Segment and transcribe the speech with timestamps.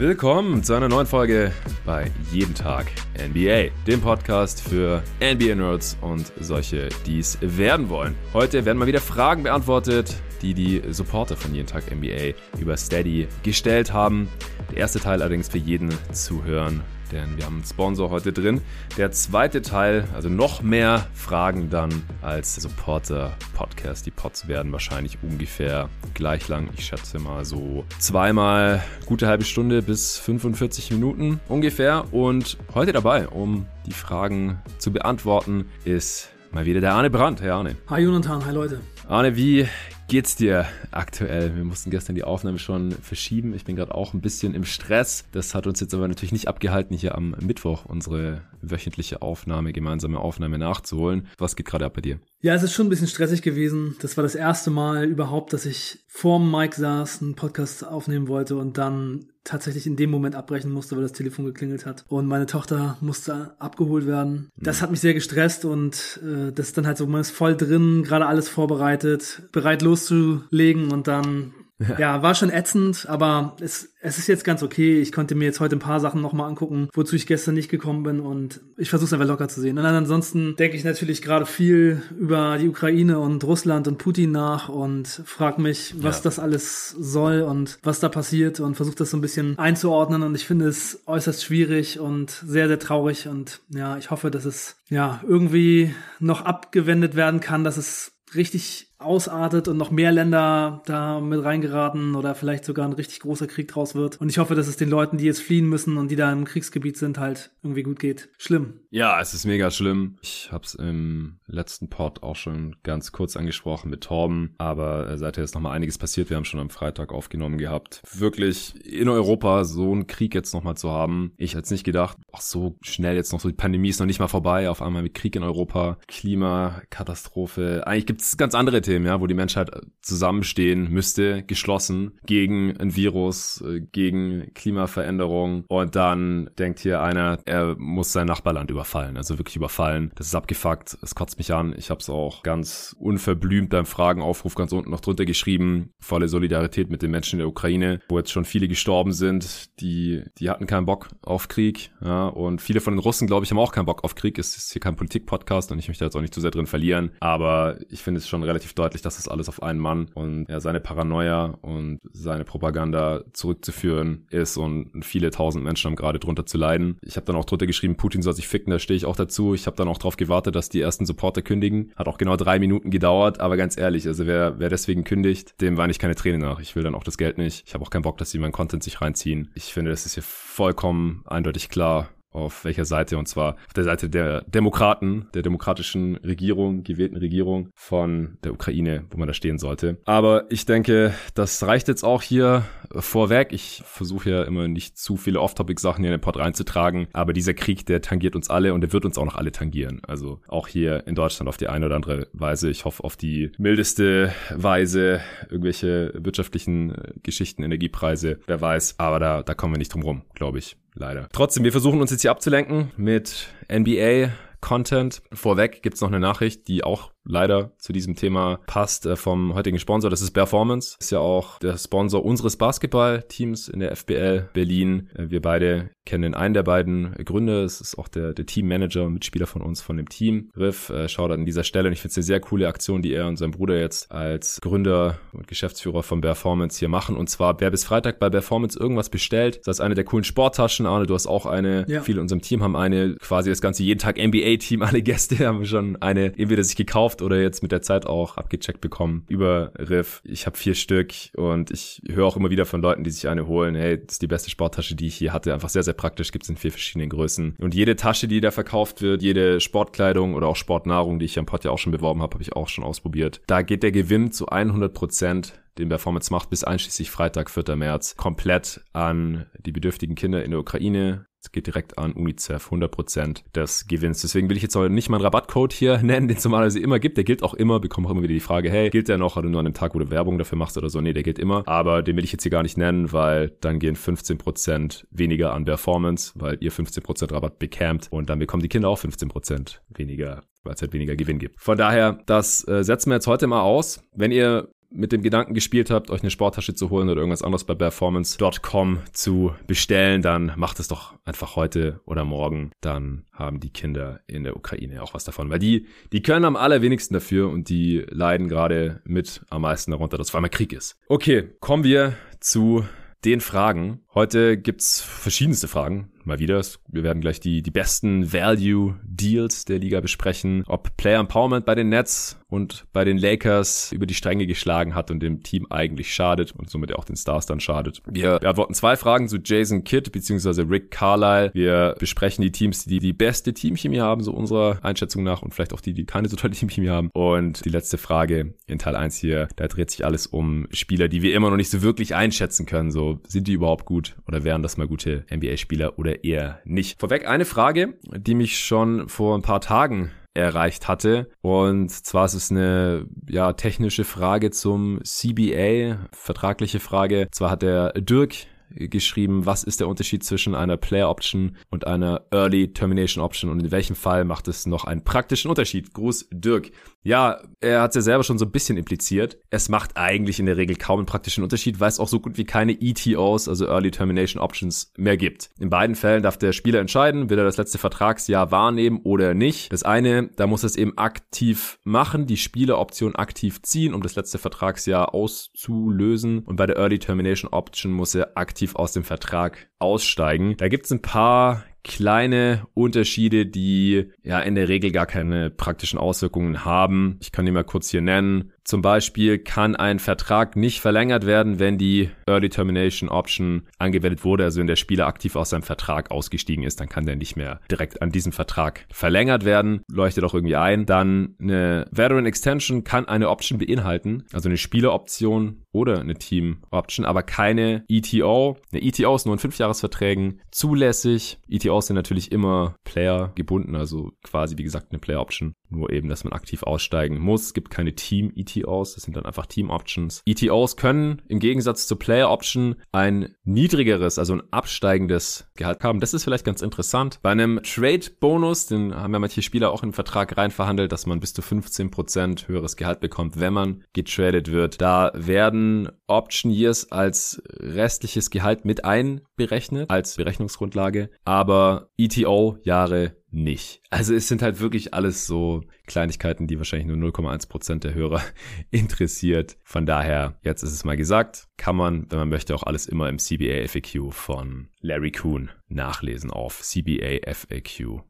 [0.00, 1.52] Willkommen zu einer neuen Folge
[1.84, 2.86] bei Jeden Tag
[3.18, 8.14] NBA, dem Podcast für NBA-Nerds und solche, die es werden wollen.
[8.32, 13.28] Heute werden mal wieder Fragen beantwortet, die die Supporter von Jeden Tag NBA über Steady
[13.42, 14.30] gestellt haben.
[14.70, 16.82] Der erste Teil allerdings für jeden Zuhören
[17.12, 18.60] denn wir haben einen Sponsor heute drin.
[18.96, 24.06] Der zweite Teil, also noch mehr Fragen dann als Supporter-Podcast.
[24.06, 26.68] Die Pods werden wahrscheinlich ungefähr gleich lang.
[26.76, 32.12] Ich schätze mal so zweimal gute halbe Stunde bis 45 Minuten ungefähr.
[32.12, 37.40] Und heute dabei, um die Fragen zu beantworten, ist mal wieder der Arne Brandt.
[37.40, 37.76] Hey Arne.
[37.88, 38.80] Hi Jonathan, hi Leute.
[39.08, 39.66] Arne, wie
[40.10, 41.54] geht's dir aktuell?
[41.54, 43.54] Wir mussten gestern die Aufnahme schon verschieben.
[43.54, 45.24] Ich bin gerade auch ein bisschen im Stress.
[45.30, 50.18] Das hat uns jetzt aber natürlich nicht abgehalten, hier am Mittwoch unsere wöchentliche Aufnahme, gemeinsame
[50.18, 51.26] Aufnahme nachzuholen.
[51.38, 52.18] Was geht gerade ab bei dir?
[52.40, 53.96] Ja, es ist schon ein bisschen stressig gewesen.
[54.00, 58.56] Das war das erste Mal überhaupt, dass ich vorm Mike saß, einen Podcast aufnehmen wollte
[58.56, 62.04] und dann tatsächlich in dem Moment abbrechen musste, weil das Telefon geklingelt hat.
[62.08, 64.50] Und meine Tochter musste abgeholt werden.
[64.56, 64.82] Das mhm.
[64.82, 68.02] hat mich sehr gestresst und äh, das ist dann halt so, man ist voll drin,
[68.02, 71.52] gerade alles vorbereitet, bereit loszulegen und dann
[71.88, 71.98] ja.
[71.98, 75.00] ja, war schon ätzend, aber es, es ist jetzt ganz okay.
[75.00, 78.02] Ich konnte mir jetzt heute ein paar Sachen nochmal angucken, wozu ich gestern nicht gekommen
[78.02, 79.78] bin und ich versuche es einfach locker zu sehen.
[79.78, 84.68] Und ansonsten denke ich natürlich gerade viel über die Ukraine und Russland und Putin nach
[84.68, 86.24] und frage mich, was ja.
[86.24, 90.34] das alles soll und was da passiert und versuche das so ein bisschen einzuordnen und
[90.34, 94.76] ich finde es äußerst schwierig und sehr, sehr traurig und ja, ich hoffe, dass es
[94.88, 101.20] ja irgendwie noch abgewendet werden kann, dass es richtig ausartet und noch mehr Länder da
[101.20, 104.20] mit reingeraten oder vielleicht sogar ein richtig großer Krieg draus wird.
[104.20, 106.44] Und ich hoffe, dass es den Leuten, die jetzt fliehen müssen und die da im
[106.44, 108.28] Kriegsgebiet sind, halt irgendwie gut geht.
[108.38, 108.80] Schlimm.
[108.90, 110.16] Ja, es ist mega schlimm.
[110.22, 115.18] Ich habe es im letzten Pod auch schon ganz kurz angesprochen mit Torben, aber äh,
[115.18, 116.30] seither ist nochmal einiges passiert.
[116.30, 118.02] Wir haben schon am Freitag aufgenommen gehabt.
[118.12, 121.32] Wirklich in Europa so einen Krieg jetzt nochmal zu haben.
[121.36, 124.06] Ich hätte es nicht gedacht, ach so schnell jetzt noch so, die Pandemie ist noch
[124.06, 124.68] nicht mal vorbei.
[124.68, 127.86] Auf einmal mit Krieg in Europa, Klimakatastrophe.
[127.86, 129.70] Eigentlich gibt es ganz andere Themen Ökosystem, ja, wo die Menschheit
[130.02, 135.64] zusammenstehen müsste, geschlossen, gegen ein Virus, äh, gegen Klimaveränderung.
[135.68, 140.10] Und dann denkt hier einer, er muss sein Nachbarland überfallen, also wirklich überfallen.
[140.16, 141.74] Das ist abgefuckt, es kotzt mich an.
[141.76, 145.90] Ich habe es auch ganz unverblümt beim Fragenaufruf ganz unten noch drunter geschrieben.
[146.00, 150.22] Volle Solidarität mit den Menschen in der Ukraine, wo jetzt schon viele gestorben sind, die,
[150.38, 151.90] die hatten keinen Bock auf Krieg.
[152.04, 154.38] Ja, und viele von den Russen, glaube ich, haben auch keinen Bock auf Krieg.
[154.38, 157.12] Es ist hier kein Politik-Podcast und ich möchte jetzt auch nicht zu sehr drin verlieren.
[157.20, 160.60] Aber ich finde es schon relativ deutlich, dass das alles auf einen Mann und ja,
[160.60, 166.58] seine Paranoia und seine Propaganda zurückzuführen ist und viele tausend Menschen haben gerade drunter zu
[166.58, 166.98] leiden.
[167.02, 169.54] Ich habe dann auch drunter geschrieben, Putin soll sich ficken, da stehe ich auch dazu.
[169.54, 171.92] Ich habe dann auch darauf gewartet, dass die ersten Supporter kündigen.
[171.96, 175.76] Hat auch genau drei Minuten gedauert, aber ganz ehrlich, also wer, wer deswegen kündigt, dem
[175.76, 176.60] weine ich keine Tränen nach.
[176.60, 177.64] Ich will dann auch das Geld nicht.
[177.66, 179.50] Ich habe auch keinen Bock, dass sie meinen Content sich reinziehen.
[179.54, 183.84] Ich finde, das ist hier vollkommen eindeutig klar, auf welcher Seite und zwar auf der
[183.84, 189.58] Seite der Demokraten, der demokratischen Regierung, gewählten Regierung von der Ukraine, wo man da stehen
[189.58, 189.98] sollte.
[190.04, 193.52] Aber ich denke, das reicht jetzt auch hier vorweg.
[193.52, 197.54] Ich versuche ja immer nicht zu viele Off-Topic-Sachen hier in den Pod reinzutragen, aber dieser
[197.54, 200.00] Krieg, der tangiert uns alle und der wird uns auch noch alle tangieren.
[200.06, 202.70] Also auch hier in Deutschland auf die eine oder andere Weise.
[202.70, 208.96] Ich hoffe auf die mildeste Weise, irgendwelche wirtschaftlichen Geschichten, Energiepreise, wer weiß.
[208.98, 211.28] Aber da, da kommen wir nicht drum rum, glaube ich leider.
[211.32, 214.30] Trotzdem, wir versuchen uns jetzt hier abzulenken mit NBA.
[214.60, 215.22] Content.
[215.32, 219.78] Vorweg gibt's noch eine Nachricht, die auch leider zu diesem Thema passt äh, vom heutigen
[219.78, 220.10] Sponsor.
[220.10, 220.96] Das ist Performance.
[221.00, 225.10] Ist ja auch der Sponsor unseres Basketballteams in der FBL Berlin.
[225.14, 227.62] Äh, wir beide kennen einen der beiden Gründer.
[227.62, 230.50] Es ist auch der, der Teammanager und Mitspieler von uns von dem Team.
[230.56, 231.88] Riff, äh, schaut an dieser Stelle.
[231.88, 234.60] Und ich finde es eine sehr coole Aktion, die er und sein Bruder jetzt als
[234.60, 237.16] Gründer und Geschäftsführer von Performance hier machen.
[237.16, 240.86] Und zwar, wer bis Freitag bei Performance irgendwas bestellt, das ist eine der coolen Sporttaschen.
[240.86, 241.84] Arne, du hast auch eine.
[241.88, 242.02] Ja.
[242.02, 243.14] Viele in unserem Team haben eine.
[243.16, 244.82] Quasi das ganze jeden Tag NBA-Team.
[244.90, 248.36] Alle Gäste haben schon eine entweder sich gekauft gekauft oder jetzt mit der Zeit auch
[248.36, 250.20] abgecheckt bekommen über Riff.
[250.24, 253.46] Ich habe vier Stück und ich höre auch immer wieder von Leuten, die sich eine
[253.46, 253.74] holen.
[253.74, 255.52] Hey, das ist die beste Sporttasche, die ich hier hatte.
[255.54, 256.32] Einfach sehr, sehr praktisch.
[256.32, 257.56] Gibt es in vier verschiedenen Größen.
[257.58, 261.46] Und jede Tasche, die da verkauft wird, jede Sportkleidung oder auch Sportnahrung, die ich am
[261.46, 263.40] Pod ja auch schon beworben habe, habe ich auch schon ausprobiert.
[263.46, 267.76] Da geht der Gewinn zu 100 Prozent den Performance macht, bis einschließlich Freitag, 4.
[267.76, 273.42] März, komplett an die bedürftigen Kinder in der Ukraine, es geht direkt an UNICEF, 100%
[273.54, 274.20] des Gewinns.
[274.20, 277.16] Deswegen will ich jetzt auch nicht meinen Rabattcode hier nennen, den es normalerweise immer gibt.
[277.16, 279.48] Der gilt auch immer, bekomme auch immer wieder die Frage, hey, gilt der noch, oder
[279.48, 281.00] nur an dem Tag, wo du Werbung dafür machst oder so?
[281.00, 281.66] Nee, der gilt immer.
[281.66, 285.64] Aber den will ich jetzt hier gar nicht nennen, weil dann gehen 15% weniger an
[285.64, 290.74] Performance, weil ihr 15% Rabatt bekämt und dann bekommen die Kinder auch 15% weniger weil
[290.74, 291.58] es halt weniger Gewinn gibt.
[291.58, 294.02] Von daher, das äh, setzen wir jetzt heute mal aus.
[294.14, 297.64] Wenn ihr mit dem Gedanken gespielt habt, euch eine Sporttasche zu holen oder irgendwas anderes
[297.64, 302.72] bei performance.com zu bestellen, dann macht es doch einfach heute oder morgen.
[302.80, 306.56] Dann haben die Kinder in der Ukraine auch was davon, weil die, die können am
[306.56, 310.98] allerwenigsten dafür und die leiden gerade mit am meisten darunter, dass vor allem Krieg ist.
[311.08, 312.84] Okay, kommen wir zu
[313.24, 314.00] den Fragen.
[314.12, 316.10] Heute gibt's verschiedenste Fragen.
[316.24, 316.60] Mal wieder.
[316.88, 320.64] Wir werden gleich die, die besten Value Deals der Liga besprechen.
[320.66, 325.10] Ob Player Empowerment bei den Nets und bei den Lakers über die Stränge geschlagen hat
[325.10, 328.02] und dem Team eigentlich schadet und somit auch den Stars dann schadet.
[328.10, 330.62] Wir beantworten zwei Fragen zu Jason Kidd bzw.
[330.62, 331.50] Rick Carlisle.
[331.54, 335.72] Wir besprechen die Teams, die die beste Teamchemie haben, so unserer Einschätzung nach und vielleicht
[335.72, 337.10] auch die, die keine so tolle Teamchemie haben.
[337.12, 341.22] Und die letzte Frage in Teil 1 hier, da dreht sich alles um Spieler, die
[341.22, 342.90] wir immer noch nicht so wirklich einschätzen können.
[342.90, 347.00] So, sind die überhaupt gut oder wären das mal gute NBA-Spieler oder eher nicht?
[347.00, 351.28] Vorweg eine Frage, die mich schon vor ein paar Tagen erreicht hatte.
[351.40, 357.28] Und zwar ist es eine ja, technische Frage zum CBA, vertragliche Frage.
[357.32, 358.34] Zwar hat der Dirk
[358.74, 363.60] geschrieben, was ist der Unterschied zwischen einer Player Option und einer Early Termination Option und
[363.60, 365.92] in welchem Fall macht es noch einen praktischen Unterschied?
[365.92, 366.70] Gruß Dirk.
[367.02, 369.38] Ja, er hat es ja selber schon so ein bisschen impliziert.
[369.48, 372.36] Es macht eigentlich in der Regel kaum einen praktischen Unterschied, weil es auch so gut
[372.36, 375.48] wie keine ETOs, also Early Termination Options, mehr gibt.
[375.58, 379.72] In beiden Fällen darf der Spieler entscheiden, will er das letzte Vertragsjahr wahrnehmen oder nicht.
[379.72, 384.16] Das eine, da muss er es eben aktiv machen, die Spieleroption aktiv ziehen, um das
[384.16, 386.40] letzte Vertragsjahr auszulösen.
[386.40, 390.56] Und bei der Early Termination Option muss er aktiv aus dem Vertrag aussteigen.
[390.56, 395.98] Da gibt es ein paar kleine Unterschiede, die ja in der Regel gar keine praktischen
[395.98, 397.18] Auswirkungen haben.
[397.20, 398.52] Ich kann die mal kurz hier nennen.
[398.70, 404.44] Zum Beispiel kann ein Vertrag nicht verlängert werden, wenn die Early Termination Option angewendet wurde,
[404.44, 407.58] also wenn der Spieler aktiv aus seinem Vertrag ausgestiegen ist, dann kann der nicht mehr
[407.68, 409.82] direkt an diesem Vertrag verlängert werden.
[409.90, 410.86] Leuchtet auch irgendwie ein.
[410.86, 417.04] Dann eine Veteran Extension kann eine Option beinhalten, also eine Spieleroption oder eine Team Option,
[417.06, 418.56] aber keine ETO.
[418.70, 421.40] Eine ETO ist nur in Fünfjahresverträgen zulässig.
[421.48, 425.54] ETOs sind natürlich immer Player gebunden, also quasi wie gesagt eine Player Option.
[425.70, 427.46] Nur eben, dass man aktiv aussteigen muss.
[427.46, 430.22] Es gibt keine Team ETOs, das sind dann einfach Team Options.
[430.26, 436.00] ETOs können im Gegensatz zur Player Option ein niedrigeres, also ein absteigendes Gehalt haben.
[436.00, 437.20] Das ist vielleicht ganz interessant.
[437.22, 441.06] Bei einem Trade Bonus, den haben ja manche Spieler auch den Vertrag rein verhandelt, dass
[441.06, 444.80] man bis zu 15% höheres Gehalt bekommt, wenn man getradet wird.
[444.80, 453.82] Da werden Option Years als restliches Gehalt mit einberechnet, als Berechnungsgrundlage, aber ETO Jahre nicht.
[453.90, 458.22] Also es sind halt wirklich alles so Kleinigkeiten, die wahrscheinlich nur 0,1% der Hörer
[458.70, 459.56] interessiert.
[459.62, 463.08] Von daher, jetzt ist es mal gesagt, kann man, wenn man möchte, auch alles immer
[463.08, 468.02] im CBA FAQ von Larry Kuhn nachlesen auf cbafaq.com.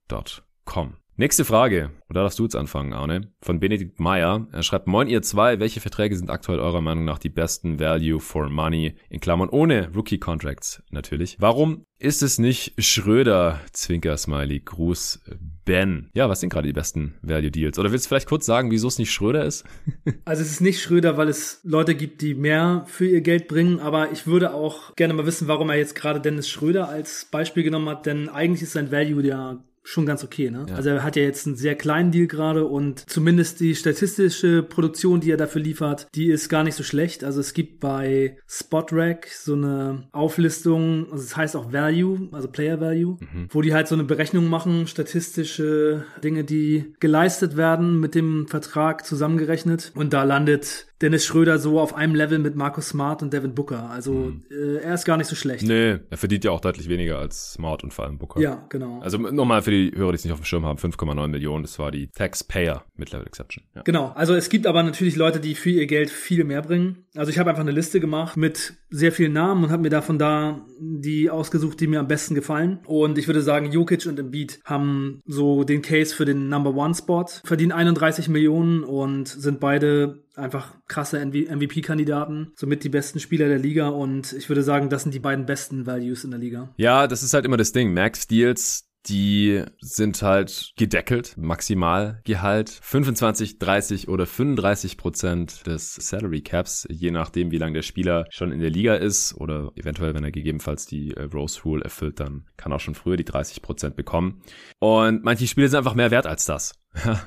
[1.20, 4.48] Nächste Frage, und da darfst du jetzt anfangen, Arne, von Benedikt Meyer.
[4.52, 8.20] Er schreibt, moin ihr zwei, welche Verträge sind aktuell eurer Meinung nach die besten Value
[8.20, 11.36] for Money, in Klammern ohne Rookie-Contracts natürlich.
[11.38, 15.20] Warum ist es nicht Schröder, Zwinker-Smiley, Gruß,
[15.66, 16.08] Ben?
[16.14, 17.78] Ja, was sind gerade die besten Value-Deals?
[17.78, 19.66] Oder willst du vielleicht kurz sagen, wieso es nicht Schröder ist?
[20.24, 23.78] also es ist nicht Schröder, weil es Leute gibt, die mehr für ihr Geld bringen,
[23.78, 27.62] aber ich würde auch gerne mal wissen, warum er jetzt gerade Dennis Schröder als Beispiel
[27.62, 30.66] genommen hat, denn eigentlich ist sein Value ja schon ganz okay, ne?
[30.68, 30.76] Ja.
[30.76, 35.20] Also er hat ja jetzt einen sehr kleinen Deal gerade und zumindest die statistische Produktion,
[35.20, 37.24] die er dafür liefert, die ist gar nicht so schlecht.
[37.24, 42.48] Also es gibt bei SpotRack so eine Auflistung, also es das heißt auch Value, also
[42.48, 43.48] Player Value, mhm.
[43.50, 49.04] wo die halt so eine Berechnung machen, statistische Dinge, die geleistet werden mit dem Vertrag
[49.04, 53.54] zusammengerechnet und da landet Dennis Schröder so auf einem Level mit Markus Smart und Devin
[53.54, 53.88] Booker.
[53.90, 54.42] Also mhm.
[54.50, 55.62] äh, er ist gar nicht so schlecht.
[55.62, 58.40] Nee, er verdient ja auch deutlich weniger als Smart und vor allem Booker.
[58.40, 59.00] Ja, genau.
[59.00, 61.78] Also nochmal für die Hörer, die es nicht auf dem Schirm haben, 5,9 Millionen, das
[61.78, 63.64] war die Taxpayer Mid-Level Exception.
[63.74, 63.82] Ja.
[63.82, 67.06] Genau, also es gibt aber natürlich Leute, die für ihr Geld viel mehr bringen.
[67.16, 70.18] Also ich habe einfach eine Liste gemacht mit sehr vielen Namen und habe mir davon
[70.18, 72.80] da die ausgesucht, die mir am besten gefallen.
[72.86, 76.94] Und ich würde sagen, Jokic und Embiid haben so den Case für den Number One
[76.94, 83.58] Spot, verdienen 31 Millionen und sind beide einfach krasse MVP-Kandidaten, somit die besten Spieler der
[83.58, 86.68] Liga und ich würde sagen, das sind die beiden besten Values in der Liga.
[86.76, 87.92] Ja, das ist halt immer das Ding.
[87.92, 96.86] Max Deals, die sind halt gedeckelt, Maximalgehalt 25, 30 oder 35 Prozent des Salary Caps,
[96.90, 100.32] je nachdem, wie lange der Spieler schon in der Liga ist oder eventuell, wenn er
[100.32, 103.96] gegebenenfalls die äh, Rose Rule erfüllt, dann kann er auch schon früher die 30 Prozent
[103.96, 104.42] bekommen.
[104.78, 106.74] Und manche Spiele sind einfach mehr wert als das.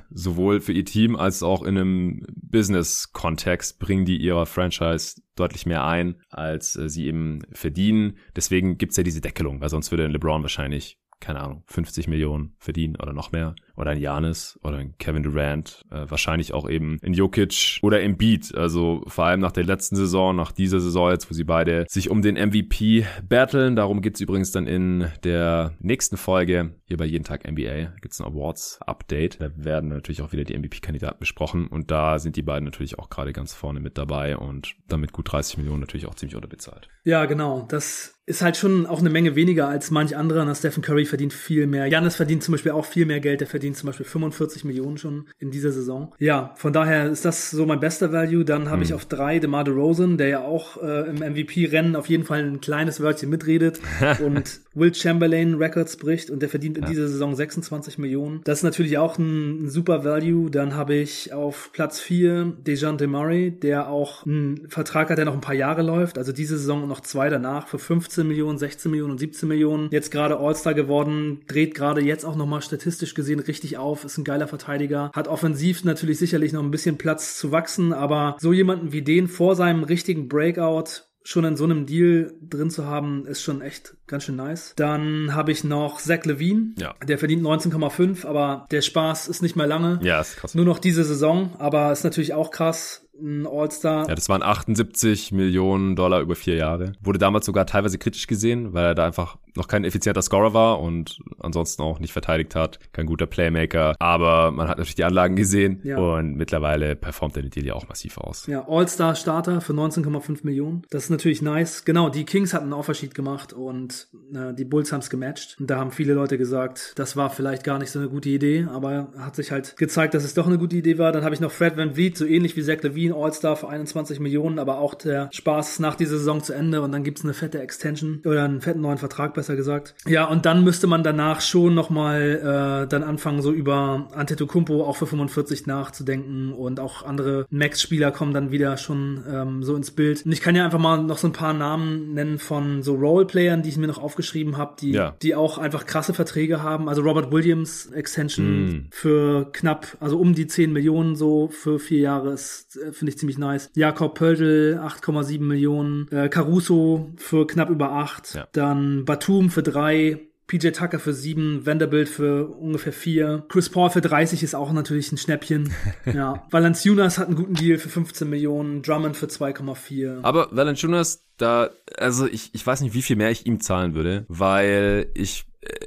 [0.09, 5.85] Sowohl für ihr Team als auch in einem Business-Kontext bringen die ihrer Franchise deutlich mehr
[5.85, 8.17] ein, als äh, sie eben verdienen.
[8.35, 12.97] Deswegen gibt's ja diese Deckelung, weil sonst würde LeBron wahrscheinlich keine Ahnung, 50 Millionen verdienen
[12.97, 13.55] oder noch mehr.
[13.75, 18.17] Oder ein Janis oder ein Kevin Durant, äh, wahrscheinlich auch eben in Jokic oder im
[18.17, 18.53] Beat.
[18.55, 22.09] Also vor allem nach der letzten Saison, nach dieser Saison jetzt, wo sie beide sich
[22.09, 23.75] um den MVP battlen.
[23.75, 27.93] Darum geht's übrigens dann in der nächsten Folge hier bei Jeden Tag NBA.
[28.01, 29.41] Gibt's ein Awards-Update.
[29.41, 33.09] Da werden natürlich auch wieder die MVP-Kandidaten besprochen und da sind die beiden natürlich auch
[33.09, 36.89] gerade ganz vorne mit dabei und damit gut 30 Millionen natürlich auch ziemlich unterbezahlt.
[37.03, 37.65] Ja, genau.
[37.67, 40.45] Das ist halt schon auch eine Menge weniger als manch anderer.
[40.45, 41.87] Na, Stephen Curry verdient viel mehr.
[41.87, 43.41] Janis verdient zum Beispiel auch viel mehr Geld.
[43.41, 46.13] Der verdient zum Beispiel 45 Millionen schon in dieser Saison.
[46.19, 48.43] Ja, von daher ist das so mein bester Value.
[48.43, 48.83] Dann habe hm.
[48.83, 52.59] ich auf drei DeMar DeRozan, der ja auch äh, im MVP-Rennen auf jeden Fall ein
[52.59, 53.79] kleines Wörtchen mitredet
[54.25, 56.89] und Will Chamberlain Records bricht und der verdient in ja.
[56.89, 58.41] dieser Saison 26 Millionen.
[58.43, 60.51] Das ist natürlich auch ein, ein super Value.
[60.51, 65.33] Dann habe ich auf Platz vier Dejan Murray, der auch einen Vertrag hat, der noch
[65.33, 66.17] ein paar Jahre läuft.
[66.17, 69.47] Also diese Saison und noch zwei danach für 15 15 Millionen, 16 Millionen und 17
[69.47, 69.89] Millionen.
[69.91, 74.23] Jetzt gerade All-Star geworden, dreht gerade jetzt auch nochmal statistisch gesehen richtig auf, ist ein
[74.23, 78.91] geiler Verteidiger, hat offensiv natürlich sicherlich noch ein bisschen Platz zu wachsen, aber so jemanden
[78.91, 83.41] wie den vor seinem richtigen Breakout schon in so einem Deal drin zu haben, ist
[83.41, 84.73] schon echt ganz schön nice.
[84.75, 86.73] Dann habe ich noch Zach Levine.
[86.77, 86.95] Ja.
[87.07, 89.99] Der verdient 19,5, aber der Spaß ist nicht mehr lange.
[90.03, 90.53] Ja, ist krass.
[90.53, 94.07] Nur noch diese Saison, aber ist natürlich auch krass ein All-Star.
[94.07, 96.93] Ja, das waren 78 Millionen Dollar über vier Jahre.
[97.01, 100.79] Wurde damals sogar teilweise kritisch gesehen, weil er da einfach noch kein effizienter Scorer war
[100.79, 102.79] und ansonsten auch nicht verteidigt hat.
[102.91, 103.95] Kein guter Playmaker.
[103.99, 105.97] Aber man hat natürlich die Anlagen gesehen ja.
[105.97, 108.47] und mittlerweile performt der Deal ja auch massiv aus.
[108.47, 110.83] Ja, All-Star-Starter für 19,5 Millionen.
[110.89, 111.85] Das ist natürlich nice.
[111.85, 115.57] Genau, die Kings hatten einen Offersheet gemacht und äh, die Bulls haben es gematcht.
[115.59, 118.67] Und da haben viele Leute gesagt, das war vielleicht gar nicht so eine gute Idee,
[118.69, 121.11] aber hat sich halt gezeigt, dass es doch eine gute Idee war.
[121.11, 124.19] Dann habe ich noch Fred Van Vliet, so ähnlich wie Zach Levine, All-Star für 21
[124.19, 127.59] Millionen, aber auch der Spaß nach dieser Saison zu Ende und dann gibt's eine fette
[127.61, 129.95] Extension oder einen fetten neuen Vertrag besser gesagt.
[130.07, 134.95] Ja, und dann müsste man danach schon nochmal äh, dann anfangen, so über Antetokounmpo auch
[134.95, 140.25] für 45 nachzudenken und auch andere Max-Spieler kommen dann wieder schon ähm, so ins Bild.
[140.25, 143.63] Und ich kann ja einfach mal noch so ein paar Namen nennen von so Roleplayern,
[143.63, 145.15] die ich mir noch aufgeschrieben habe, die, ja.
[145.21, 146.89] die auch einfach krasse Verträge haben.
[146.89, 148.87] Also Robert Williams Extension mm.
[148.91, 153.17] für knapp, also um die 10 Millionen so für vier Jahre ist, äh, finde ich
[153.17, 153.69] ziemlich nice.
[153.75, 158.47] Jakob Pöltl 8,7 Millionen, äh, Caruso für knapp über 8, ja.
[158.51, 163.45] dann Batum für drei, PJ Tucker für sieben, Vanderbilt für ungefähr vier.
[163.49, 165.73] Chris Paul für 30 ist auch natürlich ein Schnäppchen.
[166.13, 166.45] ja.
[166.51, 170.21] Valanciunas hat einen guten Deal für 15 Millionen, Drummond für 2,4.
[170.21, 174.25] Aber Valanciunas, da, also ich, ich weiß nicht, wie viel mehr ich ihm zahlen würde,
[174.29, 175.45] weil ich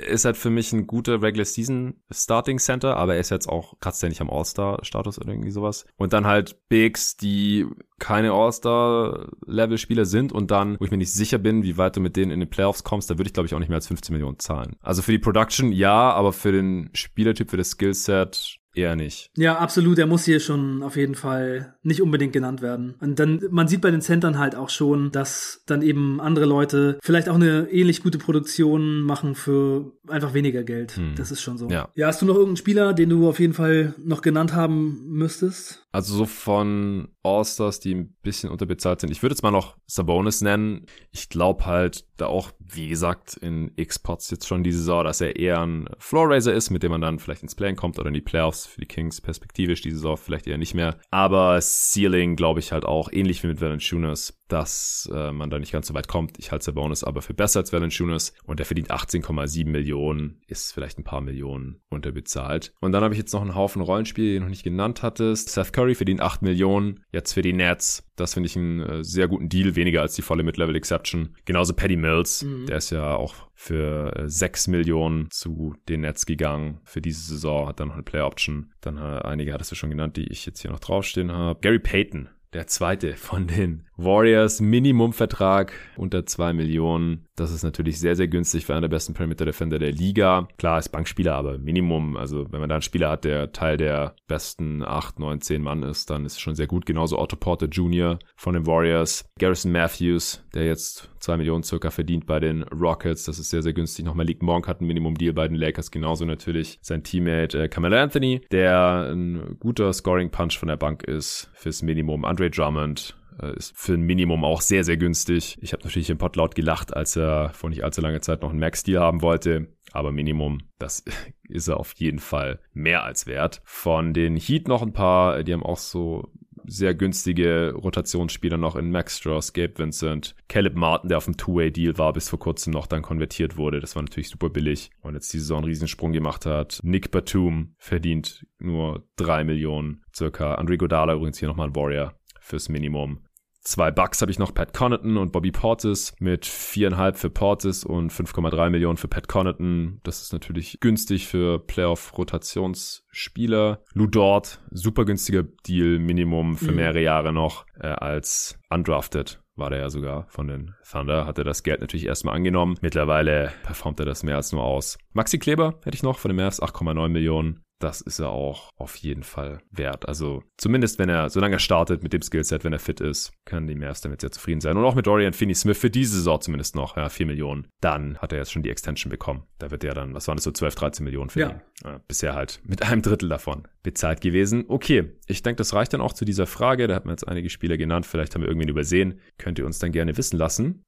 [0.08, 3.78] ist halt für mich ein guter Regular Season Starting Center, aber er ist jetzt auch,
[3.80, 5.86] kratzt ja nicht am All-Star-Status oder irgendwie sowas.
[5.96, 7.66] Und dann halt Bigs, die
[7.98, 12.16] keine All-Star-Level-Spieler sind und dann, wo ich mir nicht sicher bin, wie weit du mit
[12.16, 14.14] denen in den Playoffs kommst, da würde ich glaube ich auch nicht mehr als 15
[14.14, 14.76] Millionen zahlen.
[14.80, 19.30] Also für die Production ja, aber für den Spielertyp, für das Skillset eher nicht.
[19.37, 19.99] Ja, absolut.
[19.99, 22.95] Er muss hier schon auf jeden Fall nicht unbedingt genannt werden.
[23.00, 26.99] Und dann, man sieht bei den Centern halt auch schon, dass dann eben andere Leute
[27.02, 30.97] vielleicht auch eine ähnlich gute Produktion machen für einfach weniger Geld.
[30.97, 31.14] Hm.
[31.16, 31.68] Das ist schon so.
[31.68, 31.88] Ja.
[31.95, 35.86] ja, hast du noch irgendeinen Spieler, den du auf jeden Fall noch genannt haben müsstest?
[35.96, 39.10] Also so von All-Stars, die ein bisschen unterbezahlt sind.
[39.10, 40.84] Ich würde jetzt mal noch Sabonis nennen.
[41.10, 45.36] Ich glaube halt, da auch, wie gesagt, in X-Pots jetzt schon diese Saison, dass er
[45.36, 48.20] eher ein Floor-Raiser ist, mit dem man dann vielleicht ins Playen kommt oder in die
[48.20, 50.98] Playoffs für die Kings perspektivisch diese Saison vielleicht eher nicht mehr.
[51.10, 55.72] Aber Ceiling glaube ich halt auch, ähnlich wie mit Valanciunas, dass äh, man da nicht
[55.72, 56.38] ganz so weit kommt.
[56.38, 60.98] Ich halte Sabonis aber für besser als Valanciunas und der verdient 18,7 Millionen, ist vielleicht
[60.98, 62.72] ein paar Millionen unterbezahlt.
[62.80, 65.50] Und dann habe ich jetzt noch einen Haufen Rollenspiele, die du noch nicht genannt hattest.
[65.50, 68.04] Seth Curry verdient 8 Millionen, jetzt für die Nets.
[68.16, 71.34] Das finde ich einen äh, sehr guten Deal, weniger als die volle Mid-Level Exception.
[71.44, 72.66] Genauso Paddy Mills, mhm.
[72.66, 77.68] der ist ja auch für äh, 6 Millionen zu den Nets gegangen für diese Saison,
[77.68, 78.72] hat dann noch eine Player Option.
[78.80, 81.60] Dann äh, einige hattest du schon genannt, die ich jetzt hier noch draufstehen habe.
[81.60, 84.62] Gary Payton der zweite von den Warriors.
[84.62, 87.26] Minimumvertrag unter zwei Millionen.
[87.36, 90.48] Das ist natürlich sehr, sehr günstig für einen der besten Perimeter Defender der Liga.
[90.56, 92.16] Klar, ist Bankspieler, aber Minimum.
[92.16, 95.82] Also, wenn man da einen Spieler hat, der Teil der besten acht, neun, zehn Mann
[95.82, 96.86] ist, dann ist es schon sehr gut.
[96.86, 98.18] Genauso Otto Porter Jr.
[98.36, 99.26] von den Warriors.
[99.38, 103.25] Garrison Matthews, der jetzt zwei Millionen circa verdient bei den Rockets.
[103.25, 104.04] Das ist sehr, sehr günstig.
[104.04, 105.90] Noch Malik Monk hat einen Minimum-Deal bei den Lakers.
[105.90, 111.50] Genauso natürlich sein Teammate äh, Camelo Anthony, der ein guter Scoring-Punch von der Bank ist
[111.54, 112.25] fürs Minimum.
[112.25, 115.58] Andre Drummond äh, ist für ein Minimum auch sehr, sehr günstig.
[115.61, 118.50] Ich habe natürlich im Pod laut gelacht, als er vor nicht allzu langer Zeit noch
[118.50, 119.68] einen Max-Deal haben wollte.
[119.92, 121.04] Aber Minimum, das
[121.49, 123.61] ist er auf jeden Fall mehr als wert.
[123.64, 126.32] Von den Heat noch ein paar, die haben auch so
[126.66, 131.99] sehr günstige Rotationsspieler noch in Max Strauss, Gabe Vincent, Caleb Martin, der auf dem Two-Way-Deal
[131.99, 133.80] war, bis vor kurzem noch dann konvertiert wurde.
[133.80, 136.80] Das war natürlich super billig und jetzt die Saison einen Riesensprung gemacht hat.
[136.82, 140.54] Nick Batum verdient nur drei Millionen circa.
[140.54, 143.20] Andre Godala übrigens hier nochmal ein Warrior fürs Minimum.
[143.66, 148.12] Zwei Bucks habe ich noch Pat Connaughton und Bobby Portis mit viereinhalb für Portis und
[148.12, 149.99] 5,3 Millionen für Pat Connaughton.
[150.04, 153.82] Das ist natürlich günstig für Playoff-Rotationsspieler.
[153.92, 156.76] Lou Dort, super günstiger Deal, Minimum für mhm.
[156.76, 161.44] mehrere Jahre noch äh, als undrafted war der ja sogar von den Thunder, hat er
[161.44, 162.76] das Geld natürlich erstmal angenommen.
[162.82, 164.99] Mittlerweile performt er das mehr als nur aus.
[165.12, 168.97] Maxi Kleber hätte ich noch von den Mavs, 8,9 Millionen das ist er auch auf
[168.97, 170.09] jeden Fall wert.
[170.09, 173.66] Also zumindest wenn er, solange er startet mit dem Skillset, wenn er fit ist, können
[173.66, 174.76] die Mavs damit sehr zufrieden sein.
[174.76, 177.66] Und auch mit Dorian Finney-Smith für diese Saison zumindest noch, ja, 4 Millionen.
[177.80, 179.45] Dann hat er jetzt schon die Extension bekommen.
[179.59, 181.61] Da wird er dann, was waren das so, 12, 13 Millionen für Ja.
[181.85, 182.00] ja.
[182.09, 184.64] bisher halt mit einem Drittel davon bezahlt gewesen.
[184.68, 186.87] Okay, ich denke, das reicht dann auch zu dieser Frage.
[186.87, 188.06] Da hat man jetzt einige Spieler genannt.
[188.06, 189.21] Vielleicht haben wir irgendwen übersehen.
[189.38, 190.83] Könnt ihr uns dann gerne wissen lassen.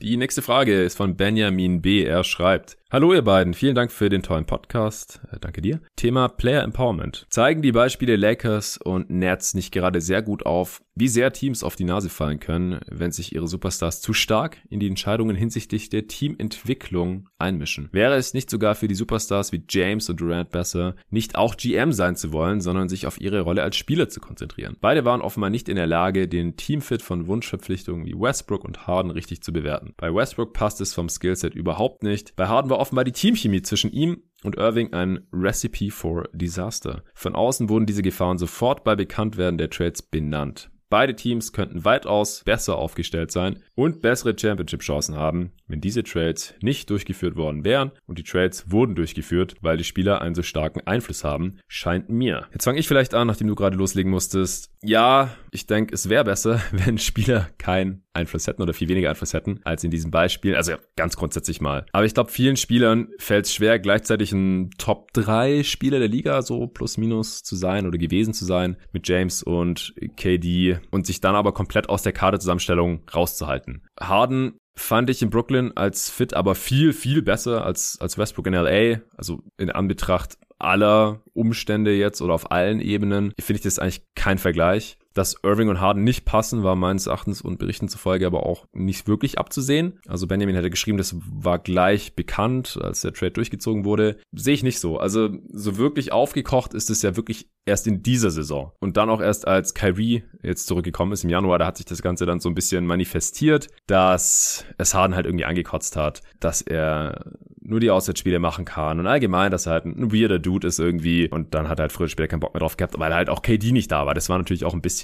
[0.00, 2.02] Die nächste Frage ist von Benjamin B.
[2.02, 5.22] Er schreibt, Hallo ihr beiden, vielen Dank für den tollen Podcast.
[5.32, 5.80] Äh, danke dir.
[5.96, 7.24] Thema Player Empowerment.
[7.30, 11.74] Zeigen die Beispiele Lakers und Nets nicht gerade sehr gut auf, wie sehr Teams auf
[11.74, 16.06] die Nase fallen können, wenn sich ihre Superstars zu stark in die Entscheidungen hinsichtlich der
[16.06, 17.88] Teamentwicklung einmischen?
[17.92, 21.92] Wäre es nicht sogar für die Superstars wie James und Durant besser, nicht auch GM
[21.92, 24.76] sein zu wollen, sondern sich auf ihre Rolle als Spieler zu konzentrieren?
[24.82, 29.10] Beide waren offenbar nicht in der Lage, den Teamfit von Wunschverpflichtungen wie Westbrook und Harden
[29.10, 29.94] richtig zu bewerten.
[29.96, 32.36] Bei Westbrook passt es vom Skillset überhaupt nicht.
[32.36, 37.04] Bei Harden war offenbar die Teamchemie zwischen ihm und Irving ein Recipe for Disaster.
[37.14, 40.71] Von außen wurden diese Gefahren sofort bei Bekanntwerden der Trades benannt.
[40.92, 46.90] Beide Teams könnten weitaus besser aufgestellt sein und bessere Championship-Chancen haben, wenn diese Trades nicht
[46.90, 47.92] durchgeführt worden wären.
[48.04, 52.46] Und die Trades wurden durchgeführt, weil die Spieler einen so starken Einfluss haben, scheint mir.
[52.52, 54.70] Jetzt fange ich vielleicht an, nachdem du gerade loslegen musstest.
[54.82, 59.32] Ja, ich denke, es wäre besser, wenn Spieler keinen Einfluss hätten oder viel weniger Einfluss
[59.32, 60.54] hätten als in diesem Beispiel.
[60.54, 61.86] Also ja, ganz grundsätzlich mal.
[61.92, 66.42] Aber ich glaube, vielen Spielern fällt es schwer, gleichzeitig ein Top 3 Spieler der Liga
[66.42, 71.20] so plus minus zu sein oder gewesen zu sein mit James und KD und sich
[71.20, 73.82] dann aber komplett aus der Kaderzusammenstellung rauszuhalten.
[74.00, 78.54] Harden fand ich in Brooklyn als Fit aber viel, viel besser als, als Westbrook in
[78.54, 79.00] LA.
[79.16, 84.38] Also in Anbetracht aller Umstände jetzt oder auf allen Ebenen finde ich das eigentlich kein
[84.38, 84.96] Vergleich.
[85.14, 89.08] Dass Irving und Harden nicht passen, war meines Erachtens und Berichten zufolge aber auch nicht
[89.08, 90.00] wirklich abzusehen.
[90.06, 94.16] Also Benjamin hätte geschrieben, das war gleich bekannt, als der Trade durchgezogen wurde.
[94.32, 94.98] Sehe ich nicht so.
[94.98, 98.72] Also so wirklich aufgekocht ist es ja wirklich erst in dieser Saison.
[98.80, 102.02] Und dann auch erst als Kyrie jetzt zurückgekommen ist im Januar, da hat sich das
[102.02, 107.32] Ganze dann so ein bisschen manifestiert, dass es Harden halt irgendwie angekotzt hat, dass er
[107.64, 111.28] nur die Auswärtsspiele machen kann und allgemein, dass er halt ein weirder Dude ist irgendwie
[111.28, 113.42] und dann hat er halt früher später keinen Bock mehr drauf gehabt, weil halt auch
[113.42, 114.14] KD nicht da war.
[114.14, 115.01] Das war natürlich auch ein bisschen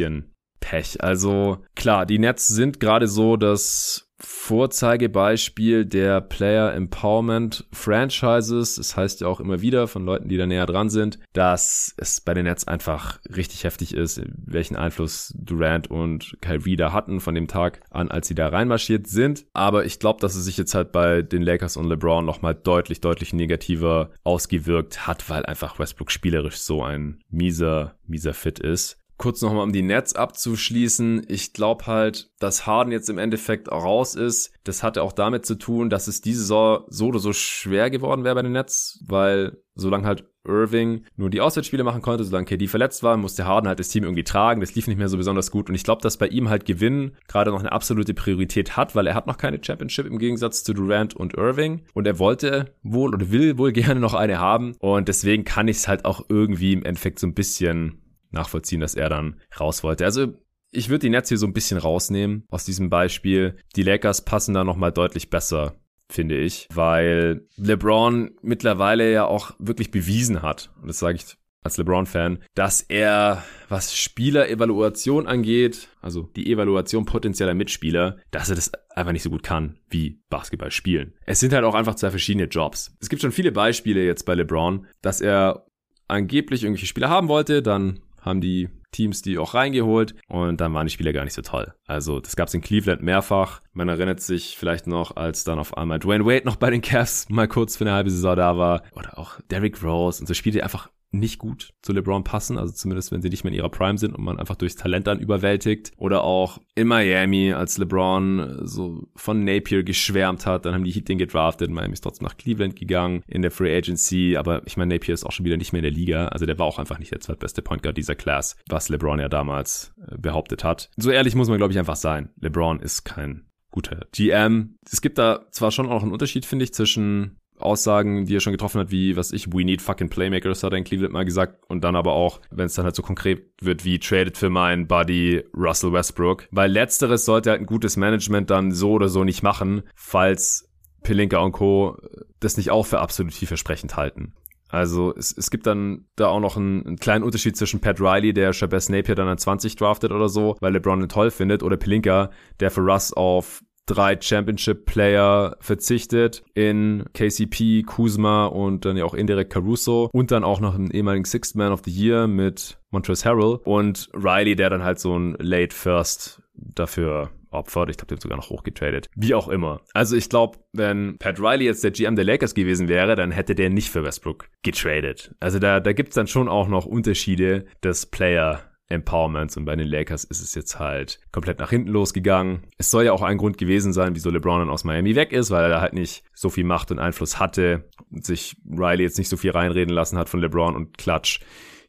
[0.60, 1.02] Pech.
[1.02, 8.74] Also klar, die Nets sind gerade so, dass Vorzeigebeispiel der Player Empowerment Franchises.
[8.74, 12.20] Das heißt ja auch immer wieder von Leuten, die da näher dran sind, dass es
[12.20, 17.36] bei den Nets einfach richtig heftig ist, welchen Einfluss Durant und Kyrie da hatten von
[17.36, 19.46] dem Tag an, als sie da reinmarschiert sind.
[19.52, 23.00] Aber ich glaube, dass es sich jetzt halt bei den Lakers und LeBron nochmal deutlich,
[23.00, 29.42] deutlich negativer ausgewirkt hat, weil einfach Westbrook spielerisch so ein mieser, mieser Fit ist kurz
[29.42, 31.26] nochmal um die Nets abzuschließen.
[31.28, 34.52] Ich glaube halt, dass Harden jetzt im Endeffekt raus ist.
[34.64, 38.24] Das hatte auch damit zu tun, dass es diese Saison so oder so schwer geworden
[38.24, 42.68] wäre bei den Nets, weil solange halt Irving nur die Auswärtsspiele machen konnte, solange KD
[42.68, 44.60] verletzt war, musste Harden halt das Team irgendwie tragen.
[44.60, 45.68] Das lief nicht mehr so besonders gut.
[45.68, 49.06] Und ich glaube, dass bei ihm halt Gewinnen gerade noch eine absolute Priorität hat, weil
[49.06, 51.82] er hat noch keine Championship im Gegensatz zu Durant und Irving.
[51.94, 54.74] Und er wollte wohl oder will wohl gerne noch eine haben.
[54.78, 58.94] Und deswegen kann ich es halt auch irgendwie im Endeffekt so ein bisschen nachvollziehen, dass
[58.94, 60.04] er dann raus wollte.
[60.04, 60.34] Also
[60.70, 63.56] ich würde die Nets hier so ein bisschen rausnehmen aus diesem Beispiel.
[63.76, 65.76] Die Lakers passen da nochmal deutlich besser,
[66.10, 71.76] finde ich, weil LeBron mittlerweile ja auch wirklich bewiesen hat, und das sage ich als
[71.76, 79.12] LeBron-Fan, dass er, was Spielerevaluation angeht, also die Evaluation potenzieller Mitspieler, dass er das einfach
[79.12, 81.14] nicht so gut kann wie Basketball spielen.
[81.26, 82.96] Es sind halt auch einfach zwei verschiedene Jobs.
[83.00, 85.66] Es gibt schon viele Beispiele jetzt bei LeBron, dass er
[86.06, 90.86] angeblich irgendwelche Spieler haben wollte, dann haben die Teams die auch reingeholt und dann waren
[90.86, 91.74] die Spieler gar nicht so toll.
[91.86, 93.60] Also das gab es in Cleveland mehrfach.
[93.72, 97.28] Man erinnert sich vielleicht noch, als dann auf einmal Dwayne Wade noch bei den Cavs
[97.28, 100.62] mal kurz für eine halbe Saison da war oder auch Derrick Rose und so spielte
[100.62, 103.96] einfach nicht gut zu LeBron passen, also zumindest wenn sie nicht mehr in ihrer Prime
[103.96, 105.92] sind und man einfach durchs Talent dann überwältigt.
[105.96, 111.08] Oder auch in Miami, als LeBron so von Napier geschwärmt hat, dann haben die Heat
[111.08, 114.94] den gedraftet, Miami ist trotzdem nach Cleveland gegangen in der Free Agency, aber ich meine,
[114.94, 116.98] Napier ist auch schon wieder nicht mehr in der Liga, also der war auch einfach
[116.98, 120.90] nicht der zweitbeste Point Guard dieser Class, was LeBron ja damals äh, behauptet hat.
[120.96, 122.30] So ehrlich muss man, glaube ich, einfach sein.
[122.40, 124.76] LeBron ist kein guter GM.
[124.90, 128.52] Es gibt da zwar schon auch einen Unterschied, finde ich, zwischen Aussagen, die er schon
[128.52, 131.64] getroffen hat, wie, was ich, we need fucking Playmakers, hat er in Cleveland mal gesagt.
[131.68, 134.86] Und dann aber auch, wenn es dann halt so konkret wird, wie traded für meinen
[134.86, 136.48] Buddy Russell Westbrook.
[136.50, 140.68] Weil letzteres sollte halt ein gutes Management dann so oder so nicht machen, falls
[141.02, 141.96] Pelinka und Co.
[142.40, 144.34] das nicht auch für absolut vielversprechend halten.
[144.68, 148.34] Also es, es gibt dann da auch noch einen, einen kleinen Unterschied zwischen Pat Riley,
[148.34, 151.76] der Shabazz Napier dann an 20 draftet oder so, weil LeBron ihn toll findet, oder
[151.76, 159.14] Pelinka, der für Russ auf drei Championship-Player verzichtet in KCP, Kuzma und dann ja auch
[159.14, 163.28] indirekt Caruso und dann auch noch einen ehemaligen Sixth Man of the Year mit Montrezl
[163.28, 167.90] Harrell und Riley, der dann halt so ein Late First dafür opfert.
[167.90, 169.08] Ich glaube, den sogar noch hochgetradet.
[169.14, 169.80] Wie auch immer.
[169.94, 173.54] Also ich glaube, wenn Pat Riley jetzt der GM der Lakers gewesen wäre, dann hätte
[173.54, 175.34] der nicht für Westbrook getradet.
[175.40, 179.86] Also da, da gibt's dann schon auch noch Unterschiede des Player Empowerments und bei den
[179.86, 182.62] Lakers ist es jetzt halt komplett nach hinten losgegangen.
[182.78, 185.50] Es soll ja auch ein Grund gewesen sein, wieso LeBron dann aus Miami weg ist,
[185.50, 189.18] weil er da halt nicht so viel Macht und Einfluss hatte und sich Riley jetzt
[189.18, 191.40] nicht so viel reinreden lassen hat von LeBron und Klatsch,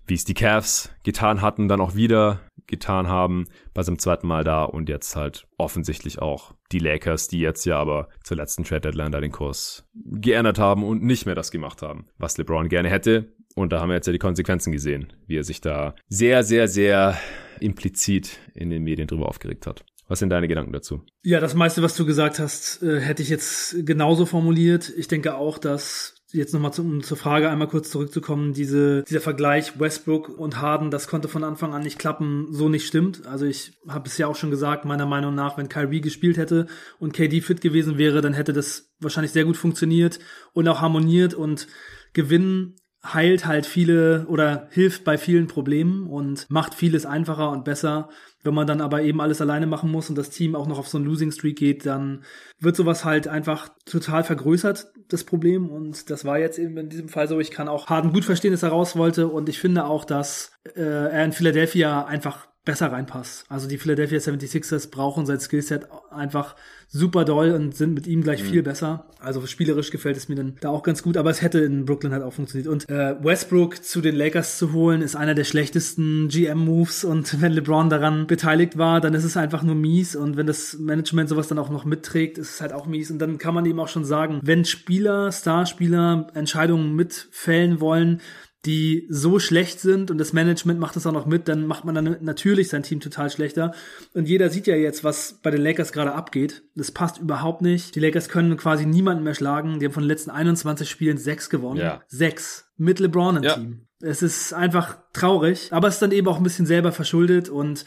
[0.07, 4.43] wie es die Cavs getan hatten, dann auch wieder getan haben bei seinem zweiten Mal
[4.43, 8.81] da und jetzt halt offensichtlich auch die Lakers, die jetzt ja aber zur letzten Trade
[8.81, 12.89] Deadline da den Kurs geändert haben und nicht mehr das gemacht haben, was LeBron gerne
[12.89, 13.33] hätte.
[13.55, 16.67] Und da haben wir jetzt ja die Konsequenzen gesehen, wie er sich da sehr, sehr,
[16.67, 17.17] sehr
[17.59, 19.83] implizit in den Medien drüber aufgeregt hat.
[20.07, 21.03] Was sind deine Gedanken dazu?
[21.21, 24.91] Ja, das meiste, was du gesagt hast, äh, hätte ich jetzt genauso formuliert.
[24.97, 29.79] Ich denke auch, dass jetzt nochmal um zur Frage einmal kurz zurückzukommen, diese, dieser Vergleich
[29.79, 33.25] Westbrook und Harden, das konnte von Anfang an nicht klappen, so nicht stimmt.
[33.27, 36.67] Also ich habe es ja auch schon gesagt, meiner Meinung nach, wenn Kyrie gespielt hätte
[36.99, 40.19] und KD fit gewesen wäre, dann hätte das wahrscheinlich sehr gut funktioniert
[40.53, 41.67] und auch harmoniert und
[42.13, 48.09] gewinnen heilt halt viele oder hilft bei vielen Problemen und macht vieles einfacher und besser.
[48.43, 50.88] Wenn man dann aber eben alles alleine machen muss und das Team auch noch auf
[50.88, 52.23] so einen Losing Streak geht, dann
[52.59, 55.69] wird sowas halt einfach total vergrößert, das Problem.
[55.69, 57.39] Und das war jetzt eben in diesem Fall so.
[57.39, 59.27] Ich kann auch Harden gut verstehen, dass er raus wollte.
[59.27, 63.45] Und ich finde auch, dass äh, er in Philadelphia einfach besser reinpasst.
[63.49, 66.55] Also die Philadelphia 76ers brauchen sein Skillset einfach
[66.88, 68.47] super doll und sind mit ihm gleich mhm.
[68.47, 69.05] viel besser.
[69.19, 72.13] Also spielerisch gefällt es mir dann da auch ganz gut, aber es hätte in Brooklyn
[72.13, 72.67] halt auch funktioniert.
[72.67, 77.53] Und äh, Westbrook zu den Lakers zu holen, ist einer der schlechtesten GM-Moves und wenn
[77.53, 81.47] LeBron daran beteiligt war, dann ist es einfach nur mies und wenn das Management sowas
[81.47, 83.88] dann auch noch mitträgt, ist es halt auch mies und dann kann man eben auch
[83.88, 88.21] schon sagen, wenn Spieler, Starspieler Entscheidungen mitfällen wollen,
[88.65, 91.95] die so schlecht sind und das Management macht das auch noch mit, dann macht man
[91.95, 93.74] dann natürlich sein Team total schlechter.
[94.13, 96.63] Und jeder sieht ja jetzt, was bei den Lakers gerade abgeht.
[96.76, 97.95] Das passt überhaupt nicht.
[97.95, 99.80] Die Lakers können quasi niemanden mehr schlagen.
[99.80, 101.80] Die haben von den letzten 21 Spielen sechs gewonnen.
[101.80, 102.02] Ja.
[102.08, 102.65] Sechs.
[102.76, 103.54] Mit LeBron im ja.
[103.54, 103.88] Team.
[104.02, 107.86] Es ist einfach traurig, aber es ist dann eben auch ein bisschen selber verschuldet und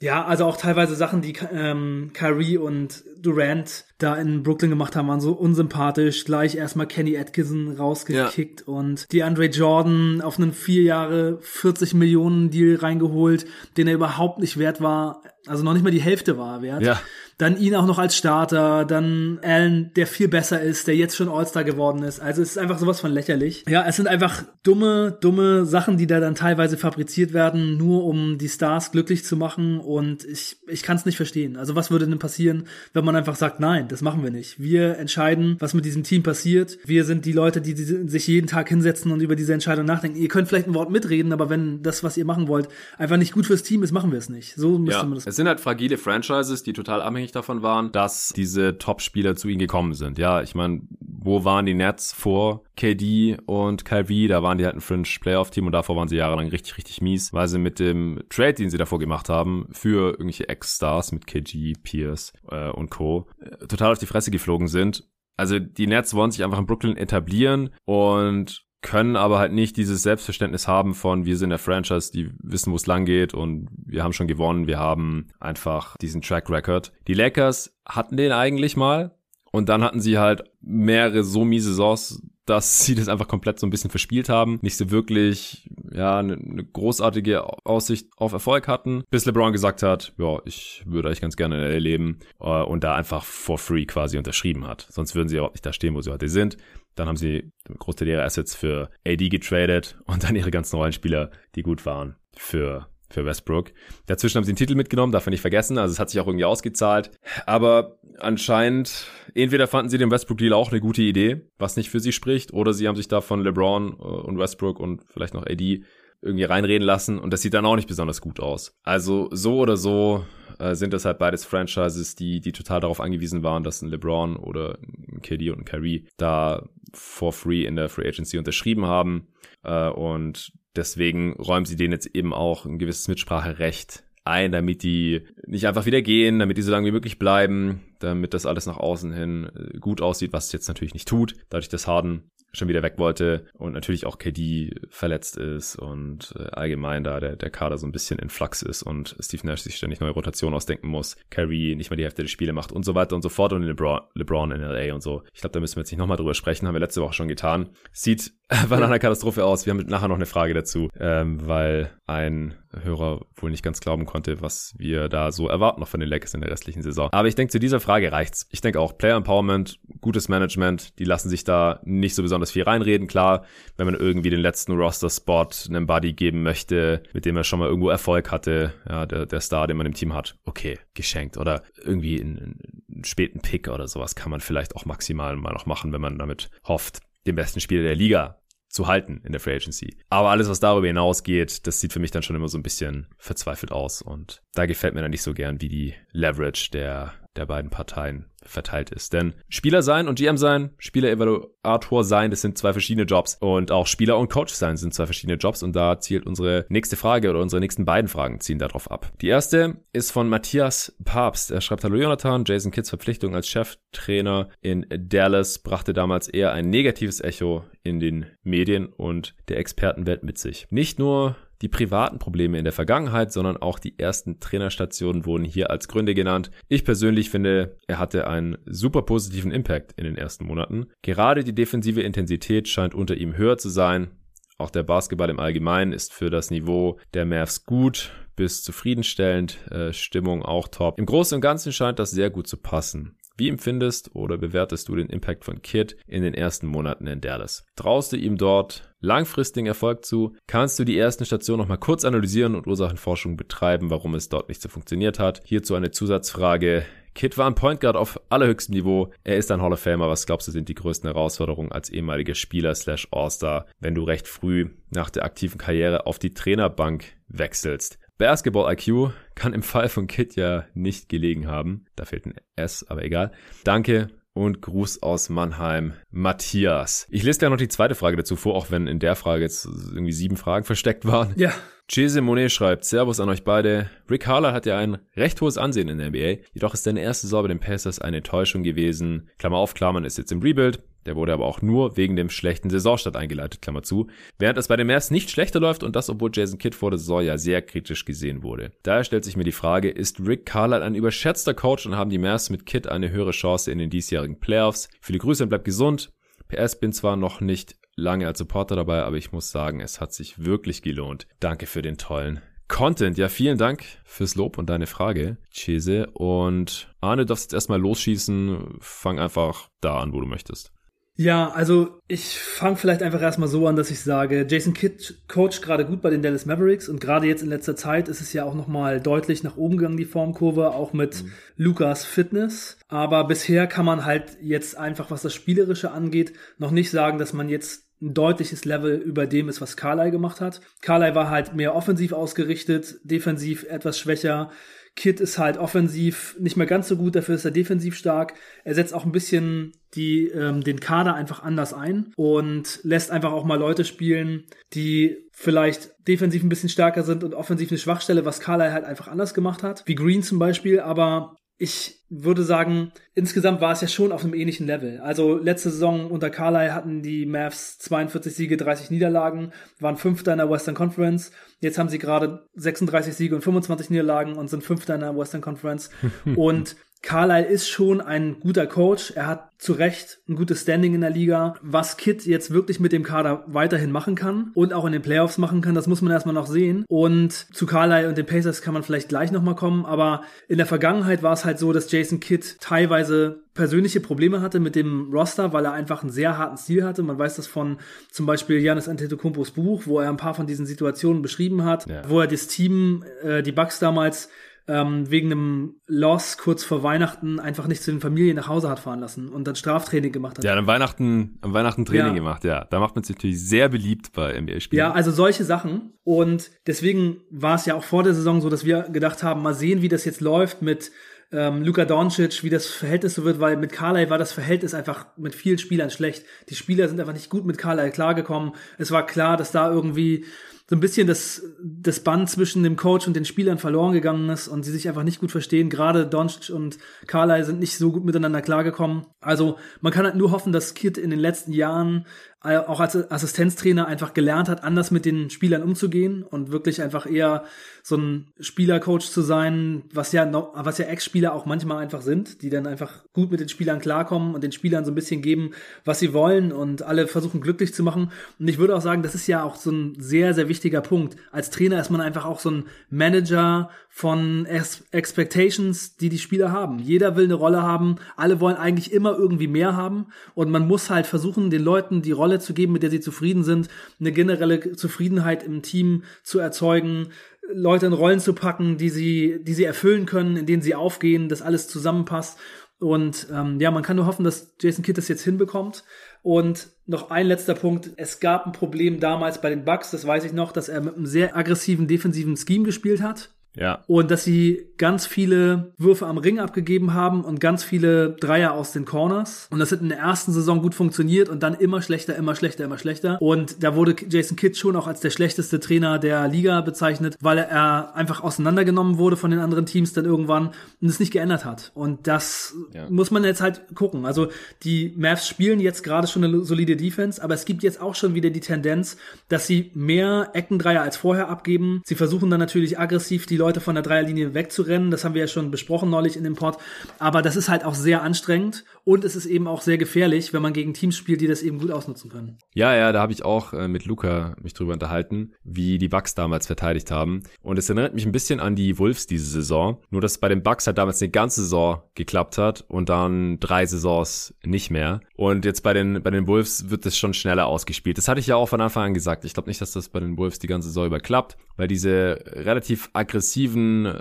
[0.00, 5.08] ja, also auch teilweise Sachen, die ähm, Kyrie und Durant da in Brooklyn gemacht haben,
[5.08, 6.24] waren so unsympathisch.
[6.24, 8.72] Gleich erstmal Kenny Atkinson rausgekickt ja.
[8.72, 14.38] und die Andre Jordan auf einen vier Jahre 40 Millionen Deal reingeholt, den er überhaupt
[14.38, 16.82] nicht wert war, also noch nicht mal die Hälfte war er wert.
[16.82, 17.00] Ja.
[17.38, 21.28] Dann ihn auch noch als Starter, dann Allen, der viel besser ist, der jetzt schon
[21.28, 22.18] All-Star geworden ist.
[22.18, 23.64] Also es ist einfach sowas von lächerlich.
[23.68, 28.38] Ja, es sind einfach dumme, dumme Sachen, die da dann teilweise fabriziert werden, nur um
[28.38, 29.80] die Stars glücklich zu machen.
[29.80, 31.58] Und ich, ich kann es nicht verstehen.
[31.58, 34.60] Also was würde denn passieren, wenn man einfach sagt, nein, das machen wir nicht.
[34.60, 36.78] Wir entscheiden, was mit diesem Team passiert.
[36.84, 40.18] Wir sind die Leute, die, die sich jeden Tag hinsetzen und über diese Entscheidung nachdenken.
[40.18, 43.32] Ihr könnt vielleicht ein Wort mitreden, aber wenn das, was ihr machen wollt, einfach nicht
[43.32, 44.54] gut fürs Team ist, machen wir es nicht.
[44.54, 45.06] So müsste ja.
[45.06, 45.26] man das.
[45.26, 49.58] Es sind halt fragile Franchises, die total abhängig davon waren, dass diese Top-Spieler zu ihnen
[49.58, 50.18] gekommen sind.
[50.18, 50.82] Ja, ich meine,
[51.26, 54.28] wo waren die Nets vor KD und Kyrie?
[54.28, 57.48] Da waren die halt ein Fringe-Playoff-Team und davor waren sie jahrelang richtig, richtig mies, weil
[57.48, 62.32] sie mit dem Trade, den sie davor gemacht haben, für irgendwelche Ex-Stars mit KG, Pierce
[62.50, 63.26] äh, und Co.
[63.38, 65.08] Äh, total auf die Fresse geflogen sind.
[65.36, 70.02] Also die Nets wollen sich einfach in Brooklyn etablieren und können aber halt nicht dieses
[70.02, 74.02] Selbstverständnis haben von, wir sind der Franchise, die wissen, wo es lang geht und wir
[74.02, 76.92] haben schon gewonnen, wir haben einfach diesen Track Record.
[77.08, 79.16] Die Lakers hatten den eigentlich mal
[79.50, 83.66] und dann hatten sie halt mehrere so miese Saisons, dass sie das einfach komplett so
[83.66, 89.04] ein bisschen verspielt haben, nicht so wirklich, ja, eine, eine großartige Aussicht auf Erfolg hatten,
[89.10, 92.84] bis LeBron gesagt hat, ja, ich würde eigentlich ganz gerne in LA leben äh, und
[92.84, 94.86] da einfach for free quasi unterschrieben hat.
[94.90, 96.56] Sonst würden sie auch nicht da stehen, wo sie heute sind.
[96.94, 101.62] Dann haben sie Großteil ihrer Assets für AD getradet und dann ihre ganzen Rollenspieler, die
[101.62, 103.72] gut waren, für für Westbrook.
[104.06, 105.78] Dazwischen haben sie einen Titel mitgenommen, darf man nicht vergessen.
[105.78, 107.10] Also es hat sich auch irgendwie ausgezahlt.
[107.46, 112.12] Aber anscheinend, entweder fanden sie den Westbrook-Deal auch eine gute Idee, was nicht für sie
[112.12, 115.82] spricht, oder sie haben sich da von LeBron äh, und Westbrook und vielleicht noch AD
[116.22, 118.74] irgendwie reinreden lassen und das sieht dann auch nicht besonders gut aus.
[118.82, 120.24] Also so oder so
[120.58, 124.36] äh, sind das halt beides Franchises, die, die total darauf angewiesen waren, dass ein LeBron
[124.36, 129.28] oder ein KD und ein Kyrie da for free in der Free Agency unterschrieben haben.
[129.62, 135.22] Äh, und deswegen räumen sie denen jetzt eben auch ein gewisses Mitspracherecht ein, damit die
[135.46, 138.76] nicht einfach wieder gehen, damit die so lange wie möglich bleiben, damit das alles nach
[138.76, 142.68] außen hin äh, gut aussieht, was es jetzt natürlich nicht tut, dadurch, dass Harden schon
[142.68, 147.50] wieder weg wollte und natürlich auch KD verletzt ist und äh, allgemein da der, der
[147.50, 150.88] Kader so ein bisschen in Flux ist und Steve Nash sich ständig neue Rotationen ausdenken
[150.88, 153.52] muss, Kyrie nicht mal die Hälfte der Spiele macht und so weiter und so fort
[153.52, 155.22] und LeBron, LeBron in LA und so.
[155.32, 157.28] Ich glaube, da müssen wir jetzt nicht nochmal drüber sprechen, haben wir letzte Woche schon
[157.28, 157.70] getan.
[157.92, 158.32] Sieht
[158.68, 159.66] Banana-Katastrophe aus.
[159.66, 164.06] Wir haben nachher noch eine Frage dazu, ähm, weil ein Hörer wohl nicht ganz glauben
[164.06, 167.08] konnte, was wir da so erwarten noch von den Lakers in der restlichen Saison.
[167.10, 168.46] Aber ich denke, zu dieser Frage reicht's.
[168.50, 172.62] Ich denke auch Player Empowerment, gutes Management, die lassen sich da nicht so besonders viel
[172.62, 173.06] reinreden.
[173.06, 173.44] Klar,
[173.76, 177.68] wenn man irgendwie den letzten Roster-Spot einem Buddy geben möchte, mit dem er schon mal
[177.68, 181.36] irgendwo Erfolg hatte, ja, der, der Star, den man im Team hat, okay, geschenkt.
[181.36, 185.66] Oder irgendwie einen, einen späten Pick oder sowas kann man vielleicht auch maximal mal noch
[185.66, 189.56] machen, wenn man damit hofft, den besten Spieler der Liga zu halten in der Free
[189.56, 189.96] Agency.
[190.10, 193.06] Aber alles, was darüber hinausgeht, das sieht für mich dann schon immer so ein bisschen
[193.16, 194.02] verzweifelt aus.
[194.02, 198.26] Und da gefällt mir dann nicht so gern, wie die Leverage der, der beiden Parteien
[198.48, 199.12] verteilt ist.
[199.12, 203.36] Denn Spieler sein und GM sein, Spieler-Evaluator sein, das sind zwei verschiedene Jobs.
[203.40, 205.62] Und auch Spieler und Coach sein sind zwei verschiedene Jobs.
[205.62, 209.12] Und da zielt unsere nächste Frage oder unsere nächsten beiden Fragen ziehen darauf ab.
[209.20, 211.50] Die erste ist von Matthias Papst.
[211.50, 216.70] Er schreibt, Hallo Jonathan, Jason Kidds Verpflichtung als Cheftrainer in Dallas brachte damals eher ein
[216.70, 220.66] negatives Echo in den Medien und der Expertenwelt mit sich.
[220.70, 225.70] Nicht nur die privaten Probleme in der Vergangenheit, sondern auch die ersten Trainerstationen wurden hier
[225.70, 226.50] als Gründe genannt.
[226.68, 230.86] Ich persönlich finde, er hatte einen super positiven Impact in den ersten Monaten.
[231.02, 234.10] Gerade die defensive Intensität scheint unter ihm höher zu sein.
[234.58, 239.92] Auch der Basketball im Allgemeinen ist für das Niveau der Mavs gut bis zufriedenstellend, äh,
[239.92, 240.98] Stimmung auch top.
[240.98, 243.16] Im Großen und Ganzen scheint das sehr gut zu passen.
[243.38, 247.66] Wie empfindest oder bewertest du den Impact von Kid in den ersten Monaten in Dallas?
[247.76, 250.34] Traust du ihm dort langfristigen Erfolg zu?
[250.46, 254.62] Kannst du die ersten Stationen nochmal kurz analysieren und Ursachenforschung betreiben, warum es dort nicht
[254.62, 255.42] so funktioniert hat?
[255.44, 256.86] Hierzu eine Zusatzfrage.
[257.14, 259.12] Kid war ein Point Guard auf allerhöchstem Niveau.
[259.22, 260.08] Er ist ein Hall of Famer.
[260.08, 264.28] Was glaubst du sind die größten Herausforderungen als ehemaliger Spieler slash All-Star, wenn du recht
[264.28, 267.98] früh nach der aktiven Karriere auf die Trainerbank wechselst?
[268.18, 271.84] Basketball-IQ kann im Fall von Kit ja nicht gelegen haben.
[271.96, 273.32] Da fehlt ein S, aber egal.
[273.64, 277.06] Danke und Gruß aus Mannheim, Matthias.
[277.10, 279.64] Ich lese ja noch die zweite Frage dazu vor, auch wenn in der Frage jetzt
[279.64, 281.32] irgendwie sieben Fragen versteckt waren.
[281.36, 281.52] Ja.
[281.88, 283.88] Chese Monet schreibt, Servus an euch beide.
[284.10, 287.28] Rick Harlan hat ja ein recht hohes Ansehen in der NBA, jedoch ist seine erste
[287.28, 289.30] Saison bei den Pacers eine Enttäuschung gewesen.
[289.38, 290.82] Klammer auf, Klammern ist jetzt im Rebuild.
[291.06, 294.08] Der wurde aber auch nur wegen dem schlechten Saisonstart eingeleitet, Klammer zu.
[294.38, 296.98] Während es bei den Mavs nicht schlechter läuft und das, obwohl Jason Kidd vor der
[296.98, 298.72] Saison ja sehr kritisch gesehen wurde.
[298.82, 302.18] Daher stellt sich mir die Frage, ist Rick Carlisle ein überschätzter Coach und haben die
[302.18, 304.88] Mavs mit Kidd eine höhere Chance in den diesjährigen Playoffs?
[305.00, 306.12] Viele Grüße und bleibt gesund.
[306.48, 310.12] PS bin zwar noch nicht lange als Supporter dabei, aber ich muss sagen, es hat
[310.12, 311.26] sich wirklich gelohnt.
[311.40, 313.16] Danke für den tollen Content.
[313.16, 316.08] Ja, vielen Dank fürs Lob und deine Frage, Chese.
[316.10, 318.78] Und Arne, du darfst jetzt erstmal losschießen.
[318.80, 320.72] Fang einfach da an, wo du möchtest.
[321.18, 325.62] Ja, also ich fange vielleicht einfach erstmal so an, dass ich sage, Jason Kidd coacht
[325.62, 328.44] gerade gut bei den Dallas Mavericks und gerade jetzt in letzter Zeit ist es ja
[328.44, 331.32] auch nochmal deutlich nach oben gegangen, die Formkurve, auch mit mhm.
[331.56, 332.76] Lukas Fitness.
[332.88, 337.32] Aber bisher kann man halt jetzt einfach, was das Spielerische angeht, noch nicht sagen, dass
[337.32, 340.60] man jetzt ein deutliches Level über dem ist, was Carly gemacht hat.
[340.82, 344.50] Carly war halt mehr offensiv ausgerichtet, defensiv etwas schwächer.
[344.96, 348.32] Kid ist halt offensiv nicht mehr ganz so gut, dafür ist er defensiv stark.
[348.64, 353.32] Er setzt auch ein bisschen die, ähm, den Kader einfach anders ein und lässt einfach
[353.32, 358.24] auch mal Leute spielen, die vielleicht defensiv ein bisschen stärker sind und offensiv eine Schwachstelle,
[358.24, 362.92] was Carly halt einfach anders gemacht hat, wie Green zum Beispiel, aber ich würde sagen,
[363.14, 365.00] insgesamt war es ja schon auf einem ähnlichen Level.
[365.00, 370.38] Also letzte Saison unter Carly hatten die Mavs 42 Siege, 30 Niederlagen, waren Fünfter in
[370.38, 371.32] der Western Conference.
[371.60, 375.40] Jetzt haben sie gerade 36 Siege und 25 Niederlagen und sind Fünfter in der Western
[375.40, 375.90] Conference.
[376.36, 379.12] und Carlyle ist schon ein guter Coach.
[379.14, 381.54] Er hat zu Recht ein gutes Standing in der Liga.
[381.62, 385.38] Was Kit jetzt wirklich mit dem Kader weiterhin machen kann und auch in den Playoffs
[385.38, 386.84] machen kann, das muss man erstmal noch sehen.
[386.88, 389.86] Und zu Carlyle und den Pacers kann man vielleicht gleich nochmal kommen.
[389.86, 394.60] Aber in der Vergangenheit war es halt so, dass Jason Kidd teilweise persönliche Probleme hatte
[394.60, 397.02] mit dem Roster, weil er einfach einen sehr harten Stil hatte.
[397.02, 397.78] Man weiß das von
[398.10, 402.02] zum Beispiel Janis Antetokounmpos Buch, wo er ein paar von diesen Situationen beschrieben hat, ja.
[402.08, 404.28] wo er das Team, äh, die Bucks damals
[404.68, 408.80] ähm, wegen einem Loss kurz vor Weihnachten einfach nicht zu den Familien nach Hause hat
[408.80, 410.44] fahren lassen und dann Straftraining gemacht hat.
[410.44, 412.14] Ja, am Weihnachten, am Weihnachten Training ja.
[412.14, 412.64] gemacht, ja.
[412.64, 414.78] Da macht man sich natürlich sehr beliebt bei NBA-Spielen.
[414.78, 415.92] Ja, also solche Sachen.
[416.02, 419.54] Und deswegen war es ja auch vor der Saison so, dass wir gedacht haben, mal
[419.54, 420.90] sehen, wie das jetzt läuft mit
[421.32, 425.06] ähm, Luka Doncic, wie das Verhältnis so wird, weil mit Carlyle war das Verhältnis einfach
[425.16, 426.24] mit vielen Spielern schlecht.
[426.48, 428.52] Die Spieler sind einfach nicht gut mit Carlyle klargekommen.
[428.78, 430.24] Es war klar, dass da irgendwie
[430.68, 434.48] so ein bisschen das, das Band zwischen dem Coach und den Spielern verloren gegangen ist
[434.48, 435.70] und sie sich einfach nicht gut verstehen.
[435.70, 439.06] Gerade Doncic und Carlyle sind nicht so gut miteinander klargekommen.
[439.20, 442.06] Also man kann halt nur hoffen, dass Kid in den letzten Jahren
[442.46, 447.44] auch als Assistenztrainer einfach gelernt hat, anders mit den Spielern umzugehen und wirklich einfach eher
[447.82, 452.50] so ein Spielercoach zu sein, was ja was ja Ex-Spieler auch manchmal einfach sind, die
[452.50, 455.52] dann einfach gut mit den Spielern klarkommen und den Spielern so ein bisschen geben,
[455.84, 458.10] was sie wollen und alle versuchen glücklich zu machen.
[458.38, 461.16] Und ich würde auch sagen, das ist ja auch so ein sehr, sehr wichtiger Punkt.
[461.30, 464.46] Als Trainer ist man einfach auch so ein Manager von
[464.90, 466.80] Expectations, die die Spieler haben.
[466.80, 470.90] Jeder will eine Rolle haben, alle wollen eigentlich immer irgendwie mehr haben und man muss
[470.90, 473.68] halt versuchen, den Leuten die Rolle zu geben, mit der sie zufrieden sind,
[473.98, 477.08] eine generelle Zufriedenheit im Team zu erzeugen,
[477.52, 481.28] Leute in Rollen zu packen, die sie, die sie erfüllen können, in denen sie aufgehen,
[481.28, 482.38] dass alles zusammenpasst.
[482.78, 485.84] Und ähm, ja, man kann nur hoffen, dass Jason Kidd das jetzt hinbekommt.
[486.22, 487.90] Und noch ein letzter Punkt.
[487.96, 490.96] Es gab ein Problem damals bei den Bucks, das weiß ich noch, dass er mit
[490.96, 493.30] einem sehr aggressiven defensiven Scheme gespielt hat.
[493.56, 493.82] Ja.
[493.86, 498.72] Und dass sie ganz viele Würfe am Ring abgegeben haben und ganz viele Dreier aus
[498.72, 499.48] den Corners.
[499.50, 502.64] Und das hat in der ersten Saison gut funktioniert und dann immer schlechter, immer schlechter,
[502.64, 503.20] immer schlechter.
[503.20, 507.38] Und da wurde Jason Kidd schon auch als der schlechteste Trainer der Liga bezeichnet, weil
[507.38, 511.72] er einfach auseinandergenommen wurde von den anderen Teams dann irgendwann und es nicht geändert hat.
[511.74, 512.88] Und das ja.
[512.90, 514.04] muss man jetzt halt gucken.
[514.04, 514.28] Also
[514.62, 518.14] die Mavs spielen jetzt gerade schon eine solide Defense, aber es gibt jetzt auch schon
[518.14, 521.80] wieder die Tendenz, dass sie mehr Eckendreier als vorher abgeben.
[521.86, 524.90] Sie versuchen dann natürlich aggressiv die Leute Leute von der Dreierlinie wegzurennen.
[524.90, 526.56] Das haben wir ja schon besprochen neulich in dem Pod.
[526.98, 530.42] Aber das ist halt auch sehr anstrengend und es ist eben auch sehr gefährlich, wenn
[530.42, 532.38] man gegen Teams spielt, die das eben gut ausnutzen können.
[532.54, 536.14] Ja, ja, da habe ich auch äh, mit Luca mich drüber unterhalten, wie die Bucks
[536.14, 537.22] damals verteidigt haben.
[537.42, 539.80] Und es erinnert mich ein bisschen an die Wolves diese Saison.
[539.90, 543.66] Nur, dass bei den Bucks halt damals eine ganze Saison geklappt hat und dann drei
[543.66, 545.00] Saisons nicht mehr.
[545.16, 547.98] Und jetzt bei den, bei den Wolves wird es schon schneller ausgespielt.
[547.98, 549.24] Das hatte ich ja auch von Anfang an gesagt.
[549.24, 552.88] Ich glaube nicht, dass das bei den Wolves die ganze Saison überklappt, weil diese relativ
[552.92, 554.00] aggressiv aggressiven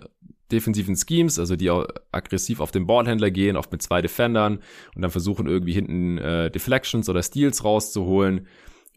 [0.51, 1.69] defensiven Schemes, also die
[2.11, 4.59] aggressiv auf den Ballhändler gehen, oft mit zwei Defendern
[4.95, 8.47] und dann versuchen irgendwie hinten äh, Deflections oder Steals rauszuholen.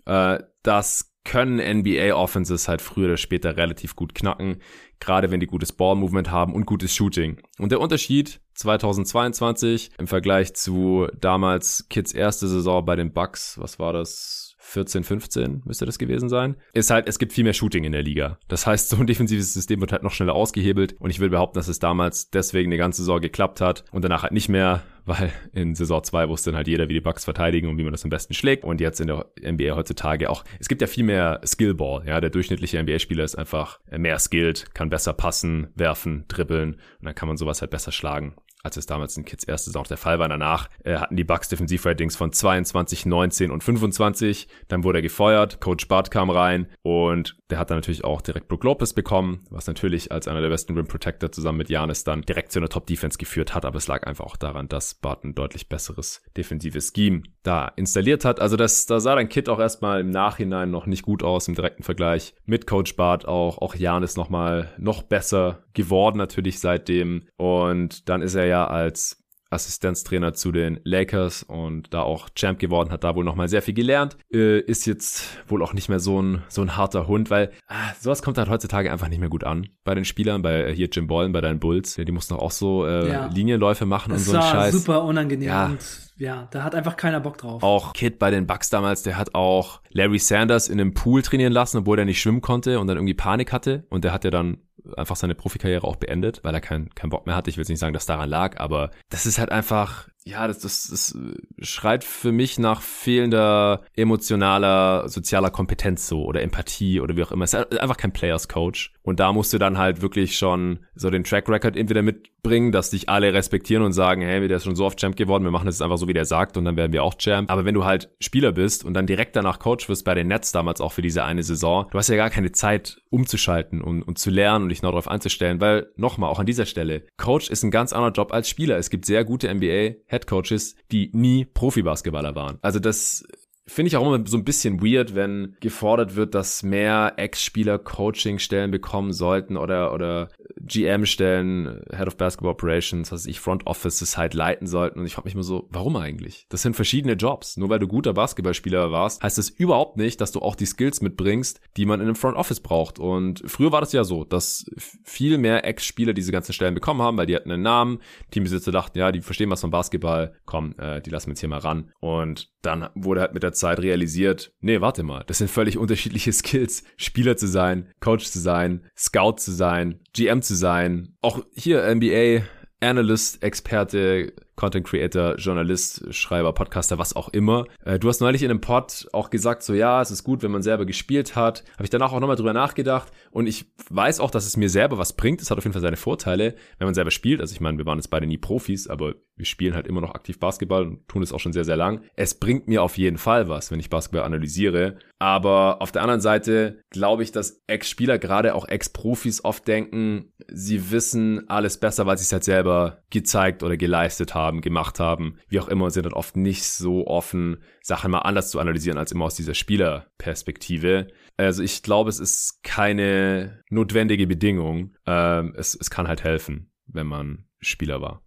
[0.05, 4.63] Äh, das können NBA Offenses halt früher oder später relativ gut knacken,
[4.99, 7.39] gerade wenn die gutes Ballmovement haben und gutes Shooting.
[7.59, 13.79] Und der Unterschied 2022 im Vergleich zu damals Kids erste Saison bei den Bucks, was
[13.79, 14.48] war das?
[14.69, 18.03] 14, 15 müsste das gewesen sein, ist halt, es gibt viel mehr Shooting in der
[18.03, 18.39] Liga.
[18.49, 20.95] Das heißt, so ein defensives System wird halt noch schneller ausgehebelt.
[20.99, 24.25] Und ich will behaupten, dass es damals deswegen eine ganze Saison geklappt hat und danach
[24.25, 27.69] halt nicht mehr, weil in Saison 2 wusste dann halt jeder, wie die Bucks verteidigen
[27.69, 28.63] und wie man das am besten schlägt.
[28.63, 32.29] Und jetzt in der NBA heutzutage auch, es gibt ja viel mehr Skillball, ja, der
[32.29, 36.75] durchschnittliche NBA-Spieler ist einfach mehr skilled, kann besser passen, werfen, dribbeln.
[36.75, 38.35] Und dann kann man sowas halt besser schlagen
[38.69, 40.29] als es damals in Kids erste Saison der Fall war.
[40.29, 44.47] Danach äh, hatten die Bucks Defensivratings von 22, 19 und 25.
[44.69, 48.49] Dann wurde er gefeuert, Coach Bart kam rein und der hat dann natürlich auch direkt
[48.49, 52.23] Brook Lopez bekommen, was natürlich als einer der besten Rim Protector zusammen mit Janis dann
[52.23, 53.65] direkt zu einer Top Defense geführt hat.
[53.65, 58.27] Aber es lag einfach auch daran, dass Bart ein deutlich besseres defensives Scheme da installiert
[58.27, 58.39] hat.
[58.41, 61.55] Also das, da sah dann Kid auch erstmal im Nachhinein noch nicht gut aus im
[61.55, 63.59] direkten Vergleich mit Coach Bart auch.
[63.59, 67.23] Auch Janis nochmal noch besser geworden natürlich seitdem.
[67.37, 72.91] Und dann ist er ja als Assistenztrainer zu den Lakers und da auch Champ geworden,
[72.91, 76.21] hat da wohl nochmal sehr viel gelernt, äh, ist jetzt wohl auch nicht mehr so
[76.21, 79.45] ein, so ein harter Hund, weil ah, sowas kommt halt heutzutage einfach nicht mehr gut
[79.45, 82.35] an bei den Spielern, bei äh, hier Jim Bollen, bei deinen Bulls, ja, die mussten
[82.35, 83.27] auch so äh, ja.
[83.29, 84.75] Linienläufe machen das und so ein Scheiß.
[84.75, 85.67] super unangenehm ja.
[85.67, 87.63] und ja, da hat einfach keiner Bock drauf.
[87.63, 91.53] Auch Kid bei den Bucks damals, der hat auch Larry Sanders in einem Pool trainieren
[91.53, 94.31] lassen, obwohl er nicht schwimmen konnte und dann irgendwie Panik hatte und der hat ja
[94.31, 94.59] dann
[94.97, 97.51] einfach seine Profikarriere auch beendet, weil er keinen kein Bock mehr hatte.
[97.51, 100.89] Ich will nicht sagen, dass daran lag, aber das ist halt einfach, ja, das, das,
[100.89, 101.19] das
[101.61, 107.45] schreit für mich nach fehlender emotionaler, sozialer Kompetenz so oder Empathie oder wie auch immer.
[107.45, 108.93] Es ist einfach kein Players Coach.
[109.03, 112.03] Und da musst du dann halt wirklich schon so den Track Record entweder
[112.39, 115.45] mitbringen, dass dich alle respektieren und sagen, hey, der ist schon so oft Champ geworden,
[115.45, 117.51] wir machen das einfach so, wie der sagt und dann werden wir auch Champ.
[117.51, 120.53] Aber wenn du halt Spieler bist und dann direkt danach Coach wirst bei den Nets
[120.53, 124.19] damals auch für diese eine Saison, du hast ja gar keine Zeit umzuschalten und, und
[124.19, 127.63] zu lernen und dich noch darauf einzustellen, weil nochmal, auch an dieser Stelle, Coach ist
[127.65, 128.79] ein ganz anderer Job als Spieler.
[128.79, 132.59] Es gibt sehr gute NBA Head Coaches, die nie Profi-Basketballer waren.
[132.63, 133.27] Also das
[133.69, 138.71] Finde ich auch immer so ein bisschen weird, wenn gefordert wird, dass mehr Ex-Spieler Coaching-Stellen
[138.71, 144.67] bekommen sollten oder, oder GM-Stellen, Head of Basketball Operations, was ich, Front Offices halt leiten
[144.67, 145.01] sollten.
[145.01, 146.47] Und ich frage mich immer so, warum eigentlich?
[146.49, 147.59] Das sind verschiedene Jobs.
[147.59, 151.03] Nur weil du guter Basketballspieler warst, heißt das überhaupt nicht, dass du auch die Skills
[151.03, 152.99] mitbringst, die man in einem Front Office braucht.
[152.99, 154.65] Und früher war das ja so, dass
[155.05, 158.01] viel mehr Ex-Spieler diese ganzen Stellen bekommen haben, weil die hatten einen Namen.
[158.31, 160.35] Teambesitzer dachten, ja, die verstehen was vom Basketball.
[160.47, 161.93] Komm, äh, die lassen wir jetzt hier mal ran.
[162.01, 166.33] Und dann wurde halt mit der Zeit realisiert, nee, warte mal, das sind völlig unterschiedliche
[166.39, 166.85] Skills.
[166.97, 171.17] Spieler zu sein, Coach zu sein, Scout zu sein, GM zu sein.
[171.21, 172.43] Auch hier NBA,
[172.81, 177.65] Analyst, Experte, Content Creator, Journalist, Schreiber, Podcaster, was auch immer.
[177.85, 180.51] Äh, du hast neulich in einem Pod auch gesagt, so ja, es ist gut, wenn
[180.51, 181.63] man selber gespielt hat.
[181.75, 184.99] Habe ich danach auch nochmal drüber nachgedacht und ich weiß auch, dass es mir selber
[184.99, 185.41] was bringt.
[185.41, 187.41] Es hat auf jeden Fall seine Vorteile, wenn man selber spielt.
[187.41, 190.15] Also ich meine, wir waren jetzt beide nie Profis, aber wir spielen halt immer noch
[190.15, 192.03] aktiv Basketball und tun es auch schon sehr, sehr lang.
[192.17, 194.99] Es bringt mir auf jeden Fall was, wenn ich Basketball analysiere.
[195.21, 200.91] Aber auf der anderen Seite glaube ich, dass Ex-Spieler, gerade auch Ex-Profis oft denken, sie
[200.91, 205.37] wissen alles besser, weil sie es halt selber gezeigt oder geleistet haben haben, gemacht haben,
[205.49, 209.13] wie auch immer, sind dann oft nicht so offen, Sachen mal anders zu analysieren als
[209.13, 211.09] immer aus dieser Spielerperspektive.
[211.37, 214.97] Also ich glaube, es ist keine notwendige Bedingung.
[215.07, 218.23] Ähm, es, es kann halt helfen, wenn man Spieler war.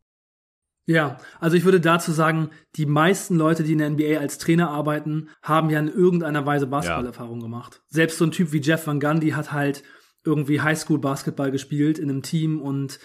[0.86, 4.70] Ja, also ich würde dazu sagen, die meisten Leute, die in der NBA als Trainer
[4.70, 7.44] arbeiten, haben ja in irgendeiner Weise Basketballerfahrung ja.
[7.44, 7.82] gemacht.
[7.88, 9.84] Selbst so ein Typ wie Jeff Van Gundy hat halt
[10.24, 13.00] irgendwie Highschool-Basketball gespielt in einem Team und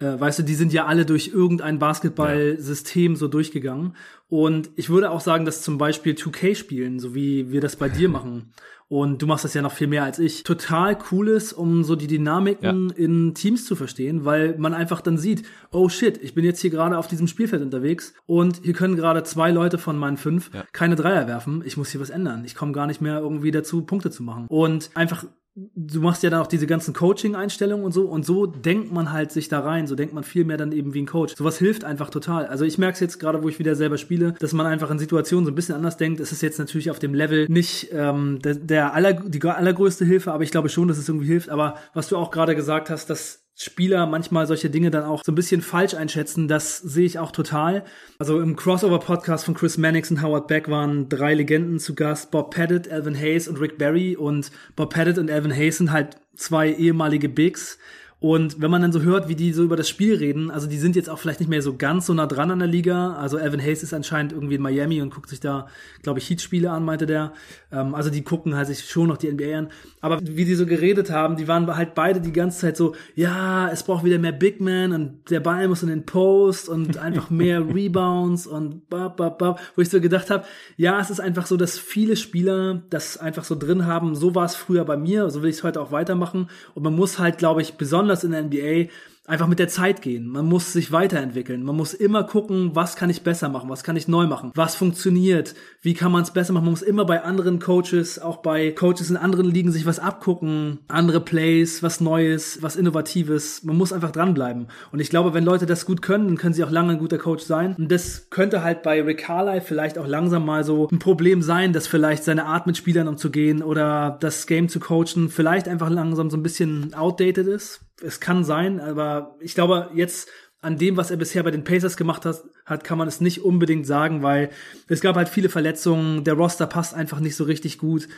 [0.00, 3.18] äh, weißt du, die sind ja alle durch irgendein Basketballsystem ja.
[3.18, 3.94] so durchgegangen.
[4.28, 7.88] Und ich würde auch sagen, dass zum Beispiel 2K spielen, so wie wir das bei
[7.88, 8.52] dir machen.
[8.88, 10.42] Und du machst das ja noch viel mehr als ich.
[10.42, 12.96] Total cool ist, um so die Dynamiken ja.
[12.96, 16.70] in Teams zu verstehen, weil man einfach dann sieht, oh shit, ich bin jetzt hier
[16.70, 20.64] gerade auf diesem Spielfeld unterwegs und hier können gerade zwei Leute von meinen fünf ja.
[20.72, 21.62] keine Dreier werfen.
[21.64, 22.44] Ich muss hier was ändern.
[22.44, 24.46] Ich komme gar nicht mehr irgendwie dazu, Punkte zu machen.
[24.48, 25.24] Und einfach
[25.54, 29.32] du machst ja dann auch diese ganzen Coaching-Einstellungen und so und so denkt man halt
[29.32, 31.34] sich da rein, so denkt man viel mehr dann eben wie ein Coach.
[31.36, 32.46] Sowas hilft einfach total.
[32.46, 34.98] Also ich merke es jetzt gerade, wo ich wieder selber spiele, dass man einfach in
[34.98, 36.20] Situationen so ein bisschen anders denkt.
[36.20, 40.32] Es ist jetzt natürlich auf dem Level nicht ähm, der, der aller, die allergrößte Hilfe,
[40.32, 41.50] aber ich glaube schon, dass es irgendwie hilft.
[41.50, 45.32] Aber was du auch gerade gesagt hast, dass Spieler manchmal solche Dinge dann auch so
[45.32, 47.84] ein bisschen falsch einschätzen, das sehe ich auch total.
[48.18, 52.54] Also im Crossover-Podcast von Chris Mannix und Howard Beck waren drei Legenden zu Gast, Bob
[52.54, 54.16] Pettit, Alvin Hayes und Rick Barry.
[54.16, 57.78] Und Bob Pettit und Alvin Hayes sind halt zwei ehemalige Bigs,
[58.22, 60.76] und wenn man dann so hört, wie die so über das Spiel reden, also die
[60.76, 63.14] sind jetzt auch vielleicht nicht mehr so ganz so nah dran an der Liga.
[63.14, 65.68] Also Evan Hayes ist anscheinend irgendwie in Miami und guckt sich da,
[66.02, 67.32] glaube ich, Heat-Spiele an, meinte der.
[67.72, 69.68] Ähm, also die gucken halt sich schon noch die NBA an.
[70.02, 73.70] Aber wie die so geredet haben, die waren halt beide die ganze Zeit so, ja,
[73.70, 77.30] es braucht wieder mehr Big Man und der Ball muss in den Post und einfach
[77.30, 79.60] mehr Rebounds und bab, bab, bab.
[79.76, 80.44] Wo ich so gedacht habe,
[80.76, 84.14] ja, es ist einfach so, dass viele Spieler das einfach so drin haben.
[84.14, 86.50] So war es früher bei mir, so will ich es heute auch weitermachen.
[86.74, 88.90] Und man muss halt, glaube ich, besonders besonders in der NBA
[89.26, 90.26] einfach mit der Zeit gehen.
[90.26, 91.62] Man muss sich weiterentwickeln.
[91.62, 94.74] Man muss immer gucken, was kann ich besser machen, was kann ich neu machen, was
[94.74, 96.64] funktioniert, wie kann man es besser machen.
[96.64, 100.80] Man muss immer bei anderen Coaches, auch bei Coaches in anderen Ligen sich was abgucken,
[100.88, 103.62] andere Plays, was Neues, was Innovatives.
[103.62, 104.66] Man muss einfach dranbleiben.
[104.90, 107.18] Und ich glaube, wenn Leute das gut können, dann können sie auch lange ein guter
[107.18, 107.76] Coach sein.
[107.78, 111.72] Und das könnte halt bei Rick Carlisle vielleicht auch langsam mal so ein Problem sein,
[111.72, 116.30] dass vielleicht seine Art mit Spielern umzugehen oder das Game zu coachen vielleicht einfach langsam
[116.30, 120.28] so ein bisschen outdated ist es kann sein, aber ich glaube, jetzt
[120.62, 123.42] an dem, was er bisher bei den Pacers gemacht hat, hat, kann man es nicht
[123.42, 124.50] unbedingt sagen, weil
[124.88, 128.08] es gab halt viele Verletzungen, der Roster passt einfach nicht so richtig gut.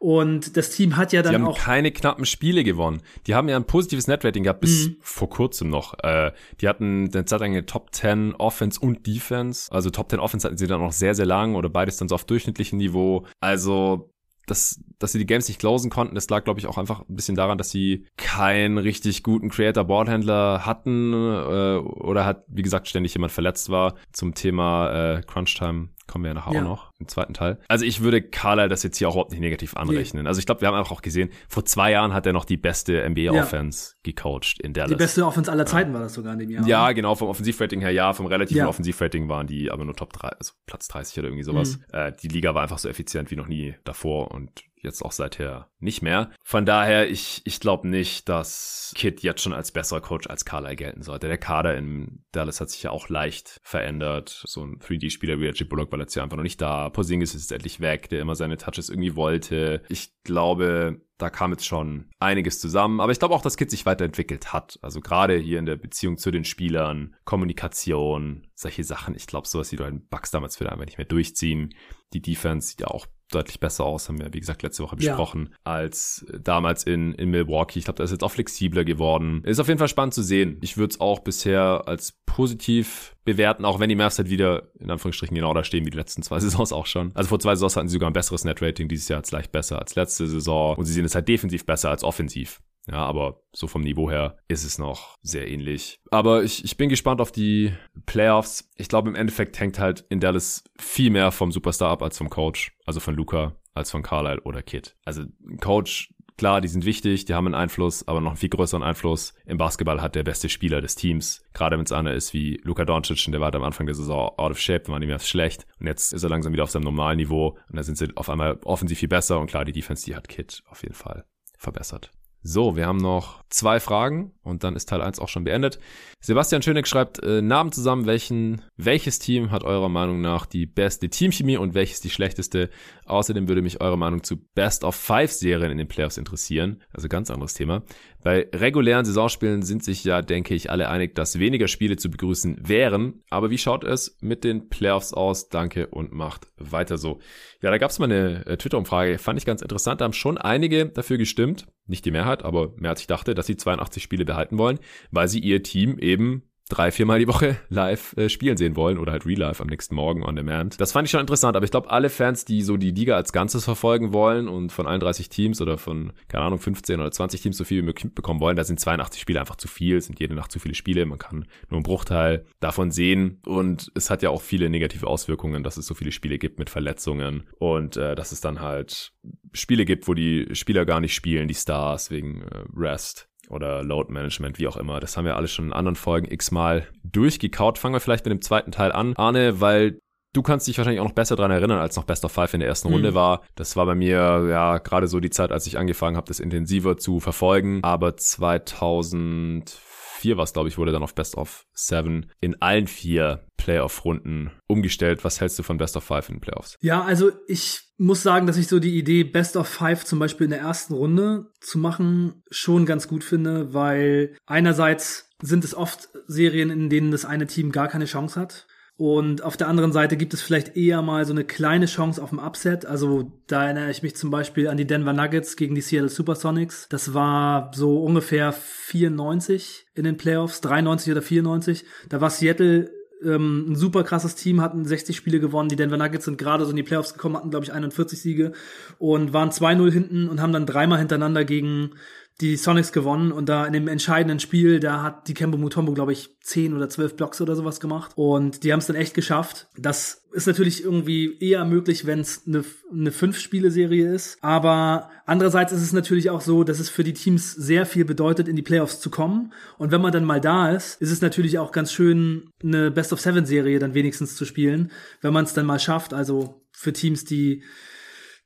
[0.00, 3.02] Und das Team hat ja dann die haben auch keine knappen Spiele gewonnen.
[3.26, 4.96] Die haben ja ein positives Netrating gehabt bis mhm.
[5.00, 5.94] vor kurzem noch.
[6.04, 6.30] Äh,
[6.60, 9.72] die hatten eine Zeit lang eine Top 10 Offense und Defense.
[9.72, 12.14] Also Top 10 Offense hatten sie dann noch sehr sehr lang oder beides dann so
[12.14, 13.26] auf durchschnittlichem Niveau.
[13.40, 14.14] Also
[14.50, 17.16] dass, dass sie die Games nicht closen konnten, das lag, glaube ich, auch einfach ein
[17.16, 23.14] bisschen daran, dass sie keinen richtig guten Creator-Boardhändler hatten äh, oder hat, wie gesagt, ständig
[23.14, 23.94] jemand verletzt war.
[24.12, 26.60] Zum Thema äh, Crunch-Time Kommen wir ja nachher ja.
[26.62, 27.58] auch noch im zweiten Teil.
[27.68, 30.24] Also ich würde Carlisle das jetzt hier auch überhaupt nicht negativ anrechnen.
[30.24, 30.28] Nee.
[30.28, 32.56] Also ich glaube, wir haben einfach auch gesehen, vor zwei Jahren hat er noch die
[32.56, 34.12] beste NBA-Offense ja.
[34.12, 34.90] gecoacht in Dallas.
[34.90, 36.66] Die beste Offense aller Zeiten war das sogar in dem Jahr.
[36.66, 38.68] Ja, genau, vom Offensivrating her ja, vom relativen ja.
[38.68, 41.78] Offensivrating waren die aber nur Top 3, also Platz 30 oder irgendwie sowas.
[41.78, 41.84] Mhm.
[41.92, 44.50] Äh, die Liga war einfach so effizient wie noch nie davor und
[44.82, 46.30] jetzt auch seither nicht mehr.
[46.44, 50.76] Von daher, ich, ich glaube nicht, dass Kid jetzt schon als besserer Coach als Carlisle
[50.76, 51.28] gelten sollte.
[51.28, 54.42] Der Kader in Dallas hat sich ja auch leicht verändert.
[54.46, 56.90] So ein 3D-Spieler wie Reggie Bullock war letztes Jahr einfach noch nicht da.
[56.90, 59.82] Porzingis ist endlich weg, der immer seine Touches irgendwie wollte.
[59.88, 63.00] Ich glaube, da kam jetzt schon einiges zusammen.
[63.00, 64.78] Aber ich glaube auch, dass Kid sich weiterentwickelt hat.
[64.82, 69.14] Also gerade hier in der Beziehung zu den Spielern, Kommunikation, solche Sachen.
[69.14, 71.74] Ich glaube, sowas wie du einen Bugs damals wieder einfach nicht mehr durchziehen.
[72.12, 75.50] Die Defense sieht ja auch deutlich besser aus, haben wir, wie gesagt, letzte Woche besprochen,
[75.50, 75.58] ja.
[75.64, 77.78] als damals in, in Milwaukee.
[77.78, 79.42] Ich glaube, da ist jetzt auch flexibler geworden.
[79.44, 80.58] Ist auf jeden Fall spannend zu sehen.
[80.62, 84.90] Ich würde es auch bisher als positiv bewerten, auch wenn die Mavs halt wieder in
[84.90, 87.12] Anführungsstrichen genau da stehen wie die letzten zwei Saisons auch schon.
[87.14, 89.78] Also vor zwei Saisons hatten sie sogar ein besseres Net-Rating, dieses Jahr jetzt leicht besser
[89.78, 92.60] als letzte Saison und sie sehen es halt defensiv besser als offensiv.
[92.90, 96.00] Ja, aber so vom Niveau her ist es noch sehr ähnlich.
[96.10, 97.72] Aber ich, ich bin gespannt auf die
[98.06, 98.70] Playoffs.
[98.76, 102.30] Ich glaube, im Endeffekt hängt halt in Dallas viel mehr vom Superstar ab als vom
[102.30, 102.72] Coach.
[102.86, 104.96] Also von Luca als von Carlisle oder Kid.
[105.04, 105.24] Also
[105.60, 109.34] Coach, klar, die sind wichtig, die haben einen Einfluss, aber noch einen viel größeren Einfluss.
[109.46, 112.84] Im Basketball hat der beste Spieler des Teams, gerade wenn es einer ist wie Luka
[112.84, 115.66] Doncic, der war halt am Anfang der Saison out of shape, waren die mehr schlecht.
[115.78, 118.28] Und jetzt ist er langsam wieder auf seinem normalen Niveau und da sind sie auf
[118.28, 121.24] einmal offensiv viel besser und klar, die Defense, die hat Kid auf jeden Fall
[121.56, 122.10] verbessert.
[122.42, 125.80] So, wir haben noch zwei Fragen und dann ist Teil 1 auch schon beendet.
[126.20, 131.08] Sebastian Schöneck schreibt äh, Namen zusammen, welchen, welches Team hat eurer Meinung nach die beste
[131.08, 132.70] Teamchemie und welches die schlechteste?
[133.06, 136.82] Außerdem würde mich eure Meinung zu Best of Five Serien in den Playoffs interessieren.
[136.92, 137.82] Also ganz anderes Thema.
[138.28, 142.68] Bei regulären Saisonspielen sind sich ja, denke ich, alle einig, dass weniger Spiele zu begrüßen
[142.68, 143.22] wären.
[143.30, 145.48] Aber wie schaut es mit den Playoffs aus?
[145.48, 147.20] Danke und macht weiter so.
[147.62, 150.02] Ja, da gab es mal eine äh, Twitter-Umfrage, fand ich ganz interessant.
[150.02, 153.46] Da haben schon einige dafür gestimmt, nicht die Mehrheit, aber mehr als ich dachte, dass
[153.46, 154.78] sie 82 Spiele behalten wollen,
[155.10, 159.12] weil sie ihr Team eben drei, viermal die Woche live äh, spielen sehen wollen oder
[159.12, 160.80] halt real life am nächsten Morgen on demand.
[160.80, 163.32] Das fand ich schon interessant, aber ich glaube, alle Fans, die so die Liga als
[163.32, 167.56] Ganzes verfolgen wollen und von 31 Teams oder von, keine Ahnung, 15 oder 20 Teams
[167.56, 170.34] so viel wie möglich bekommen wollen, da sind 82 Spiele einfach zu viel, sind jede
[170.34, 174.30] Nacht zu viele Spiele, man kann nur einen Bruchteil davon sehen und es hat ja
[174.30, 178.32] auch viele negative Auswirkungen, dass es so viele Spiele gibt mit Verletzungen und äh, dass
[178.32, 179.12] es dann halt
[179.52, 184.12] Spiele gibt, wo die Spieler gar nicht spielen, die Stars wegen äh, Rest oder Load
[184.12, 185.00] Management, wie auch immer.
[185.00, 187.78] Das haben wir alles schon in anderen Folgen x-mal durchgekaut.
[187.78, 189.14] Fangen wir vielleicht mit dem zweiten Teil an.
[189.16, 189.98] Arne, weil
[190.34, 192.60] Du kannst dich wahrscheinlich auch noch besser dran erinnern, als noch Best of Five in
[192.60, 192.94] der ersten mhm.
[192.94, 193.42] Runde war.
[193.54, 196.98] Das war bei mir ja gerade so die Zeit, als ich angefangen habe, das intensiver
[196.98, 197.80] zu verfolgen.
[197.82, 199.70] Aber 2000
[200.18, 204.50] 4 war es, glaube ich, wurde dann auf Best of 7 in allen vier Playoff-Runden
[204.66, 205.24] umgestellt.
[205.24, 206.76] Was hältst du von Best of 5 in den Playoffs?
[206.80, 210.44] Ja, also ich muss sagen, dass ich so die Idee Best of 5 zum Beispiel
[210.44, 216.08] in der ersten Runde zu machen schon ganz gut finde, weil einerseits sind es oft
[216.26, 218.66] Serien, in denen das eine Team gar keine Chance hat.
[218.98, 222.30] Und auf der anderen Seite gibt es vielleicht eher mal so eine kleine Chance auf
[222.30, 222.84] dem Upset.
[222.84, 226.88] Also da erinnere ich mich zum Beispiel an die Denver Nuggets gegen die Seattle Supersonics.
[226.88, 231.84] Das war so ungefähr 94 in den Playoffs, 93 oder 94.
[232.08, 232.90] Da war Seattle
[233.22, 235.68] ähm, ein super krasses Team, hatten 60 Spiele gewonnen.
[235.68, 238.50] Die Denver Nuggets sind gerade so in die Playoffs gekommen, hatten glaube ich 41 Siege
[238.98, 241.92] und waren 2-0 hinten und haben dann dreimal hintereinander gegen
[242.40, 246.12] die Sonics gewonnen und da in dem entscheidenden Spiel, da hat die Kembo Mutombo, glaube
[246.12, 249.66] ich, zehn oder zwölf Blocks oder sowas gemacht und die haben es dann echt geschafft.
[249.76, 255.82] Das ist natürlich irgendwie eher möglich, wenn es eine, eine Fünf-Spiele-Serie ist, aber andererseits ist
[255.82, 259.00] es natürlich auch so, dass es für die Teams sehr viel bedeutet, in die Playoffs
[259.00, 262.50] zu kommen und wenn man dann mal da ist, ist es natürlich auch ganz schön,
[262.62, 267.24] eine Best-of-Seven-Serie dann wenigstens zu spielen, wenn man es dann mal schafft, also für Teams,
[267.24, 267.64] die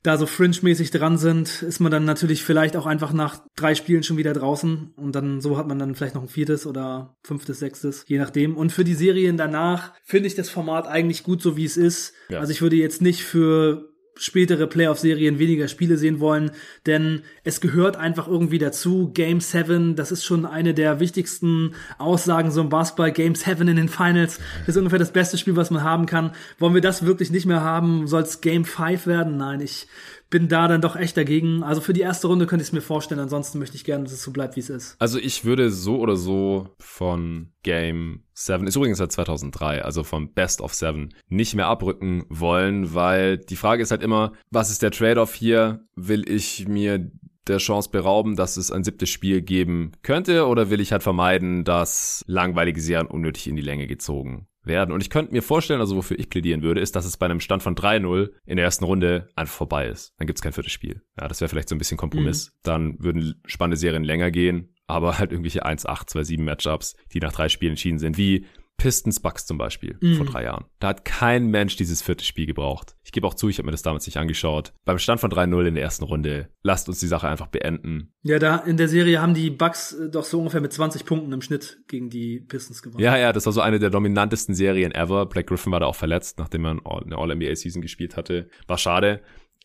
[0.03, 4.03] da so fringe-mäßig dran sind, ist man dann natürlich vielleicht auch einfach nach drei Spielen
[4.03, 7.59] schon wieder draußen und dann so hat man dann vielleicht noch ein viertes oder fünftes,
[7.59, 8.57] sechstes, je nachdem.
[8.57, 12.13] Und für die Serien danach finde ich das Format eigentlich gut so wie es ist.
[12.27, 12.39] Ja.
[12.39, 16.51] Also ich würde jetzt nicht für spätere Playoff-Serien weniger Spiele sehen wollen,
[16.85, 19.11] denn es gehört einfach irgendwie dazu.
[19.13, 23.11] Game 7, das ist schon eine der wichtigsten Aussagen so im Basketball.
[23.11, 26.31] Game 7 in den Finals ist ungefähr das beste Spiel, was man haben kann.
[26.59, 28.07] Wollen wir das wirklich nicht mehr haben?
[28.07, 29.37] Soll es Game 5 werden?
[29.37, 29.87] Nein, ich
[30.33, 31.61] bin da dann doch echt dagegen.
[31.61, 33.21] Also für die erste Runde könnte ich es mir vorstellen.
[33.21, 34.95] Ansonsten möchte ich gerne, dass es so bleibt, wie es ist.
[34.97, 40.33] Also ich würde so oder so von Game 7, ist übrigens seit 2003, also vom
[40.33, 44.81] Best of 7, nicht mehr abrücken wollen, weil die Frage ist halt immer, was ist
[44.81, 45.85] der Trade-off hier?
[45.95, 47.11] Will ich mir
[47.47, 51.63] der Chance berauben, dass es ein siebtes Spiel geben könnte oder will ich halt vermeiden,
[51.63, 54.91] dass langweilige Serien unnötig in die Länge gezogen werden.
[54.91, 57.39] Und ich könnte mir vorstellen, also wofür ich plädieren würde, ist, dass es bei einem
[57.39, 60.13] Stand von 3-0 in der ersten Runde einfach vorbei ist.
[60.17, 61.01] Dann gibt's kein viertes Spiel.
[61.19, 62.47] Ja, das wäre vielleicht so ein bisschen Kompromiss.
[62.47, 62.59] Mhm.
[62.63, 67.49] Dann würden spannende Serien länger gehen, aber halt irgendwelche 1-8, 2-7 Matchups, die nach drei
[67.49, 68.45] Spielen entschieden sind, wie
[68.77, 70.15] Pistons Bucks zum Beispiel mm.
[70.15, 70.65] vor drei Jahren.
[70.79, 72.95] Da hat kein Mensch dieses vierte Spiel gebraucht.
[73.03, 74.73] Ich gebe auch zu, ich habe mir das damals nicht angeschaut.
[74.85, 78.13] Beim Stand von 3-0 in der ersten Runde, lasst uns die Sache einfach beenden.
[78.23, 81.31] Ja, da in der Serie haben die Bucks äh, doch so ungefähr mit 20 Punkten
[81.31, 83.03] im Schnitt gegen die Pistons gewonnen.
[83.03, 85.25] Ja, ja, das war so eine der dominantesten Serien ever.
[85.27, 88.49] Black Griffin war da auch verletzt, nachdem er eine All-NBA-Season gespielt hatte.
[88.67, 89.21] War schade.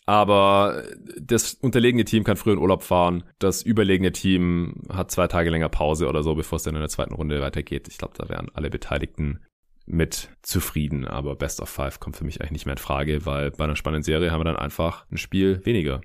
[0.09, 0.85] Aber
[1.21, 3.25] das unterlegene Team kann früher in Urlaub fahren.
[3.39, 6.89] Das überlegene Team hat zwei Tage länger Pause oder so, bevor es dann in der
[6.89, 7.89] zweiten Runde weitergeht.
[7.89, 9.41] Ich glaube, da wären alle Beteiligten
[9.85, 11.07] mit zufrieden.
[11.07, 13.77] Aber Best of Five kommt für mich eigentlich nicht mehr in Frage, weil bei einer
[13.77, 16.01] spannenden Serie haben wir dann einfach ein Spiel weniger.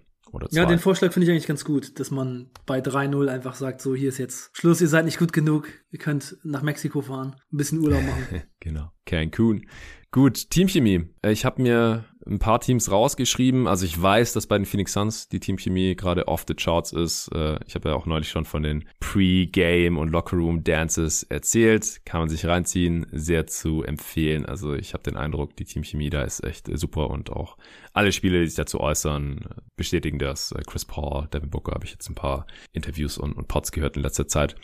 [0.49, 3.95] Ja, den Vorschlag finde ich eigentlich ganz gut, dass man bei 3-0 einfach sagt, so
[3.95, 7.57] hier ist jetzt Schluss, ihr seid nicht gut genug, ihr könnt nach Mexiko fahren, ein
[7.57, 8.41] bisschen Urlaub machen.
[8.59, 9.67] genau, Cancun.
[10.11, 11.09] Gut, Teamchemie.
[11.25, 13.67] Ich habe mir ein paar Teams rausgeschrieben.
[13.67, 17.29] Also ich weiß, dass bei den Phoenix Suns die Teamchemie gerade off the charts ist.
[17.33, 22.01] Äh, ich habe ja auch neulich schon von den Pre-Game und Locker-Room Dances erzählt.
[22.05, 23.05] Kann man sich reinziehen.
[23.11, 24.45] Sehr zu empfehlen.
[24.45, 27.57] Also ich habe den Eindruck, die Teamchemie da ist echt super und auch
[27.93, 29.45] alle Spiele, die sich dazu äußern,
[29.75, 30.51] bestätigen das.
[30.51, 33.97] Äh, Chris Paul, Devin Booker habe ich jetzt ein paar Interviews und, und Pods gehört
[33.97, 34.55] in letzter Zeit.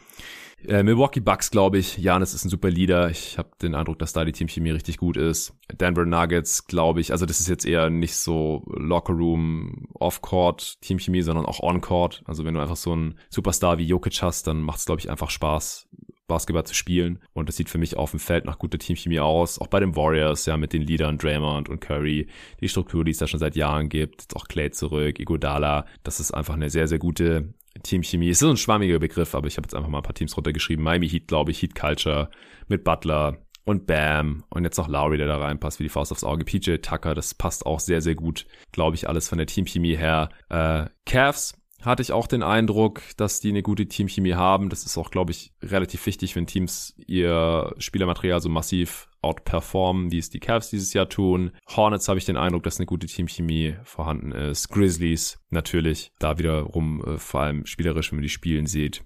[0.67, 1.97] Äh, Milwaukee Bucks, glaube ich.
[1.97, 3.09] Janis ist ein super Leader.
[3.09, 5.53] Ich habe den Eindruck, dass da die Teamchemie richtig gut ist.
[5.71, 7.11] Denver Nuggets, glaube ich.
[7.11, 12.23] Also das ist jetzt eher nicht so Lockerroom, Off-Court Teamchemie, sondern auch On-Court.
[12.25, 15.09] Also wenn du einfach so einen Superstar wie Jokic hast, dann macht es, glaube ich,
[15.09, 15.87] einfach Spaß,
[16.27, 17.19] Basketball zu spielen.
[17.33, 19.59] Und das sieht für mich auf dem Feld nach guter Teamchemie aus.
[19.59, 22.27] Auch bei den Warriors, ja, mit den Leadern Draymond und Curry.
[22.59, 24.23] Die Struktur, die es da schon seit Jahren gibt.
[24.23, 25.85] Jetzt auch Clay zurück, Igodala.
[26.03, 28.29] Das ist einfach eine sehr, sehr gute Teamchemie.
[28.29, 30.83] Es ist ein schwammiger Begriff, aber ich habe jetzt einfach mal ein paar Teams runtergeschrieben.
[30.83, 32.29] Miami Heat, glaube ich, Heat Culture
[32.67, 36.23] mit Butler und Bam und jetzt noch Lowry, der da reinpasst wie die Faust aufs
[36.23, 36.43] Auge.
[36.43, 40.29] PJ Tucker, das passt auch sehr, sehr gut, glaube ich, alles von der Teamchemie her.
[40.49, 44.69] Äh, Cavs hatte ich auch den Eindruck, dass die eine gute Teamchemie haben.
[44.69, 50.17] Das ist auch, glaube ich, relativ wichtig, wenn Teams ihr Spielermaterial so massiv outperformen, wie
[50.17, 51.51] es die Cavs dieses Jahr tun.
[51.67, 54.69] Hornets habe ich den Eindruck, dass eine gute Teamchemie vorhanden ist.
[54.69, 59.03] Grizzlies natürlich, da wiederum äh, vor allem spielerisch, wenn man die Spielen sieht,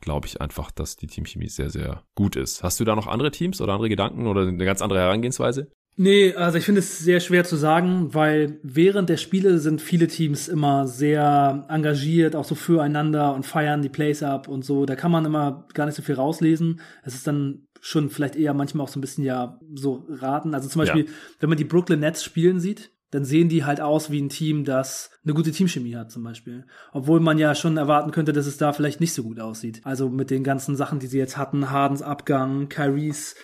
[0.00, 2.62] glaube ich einfach, dass die Teamchemie sehr, sehr gut ist.
[2.62, 5.70] Hast du da noch andere Teams oder andere Gedanken oder eine ganz andere Herangehensweise?
[5.96, 10.08] Nee, also ich finde es sehr schwer zu sagen, weil während der Spiele sind viele
[10.08, 14.86] Teams immer sehr engagiert, auch so füreinander und feiern die Plays ab und so.
[14.86, 16.80] Da kann man immer gar nicht so viel rauslesen.
[17.04, 20.54] Es ist dann schon vielleicht eher manchmal auch so ein bisschen ja so raten.
[20.54, 21.10] Also zum Beispiel, ja.
[21.38, 24.64] wenn man die Brooklyn Nets spielen sieht, dann sehen die halt aus wie ein Team,
[24.64, 26.64] das eine gute Teamchemie hat zum Beispiel.
[26.92, 29.82] Obwohl man ja schon erwarten könnte, dass es da vielleicht nicht so gut aussieht.
[29.84, 33.34] Also mit den ganzen Sachen, die sie jetzt hatten, Hardens Abgang, Kyries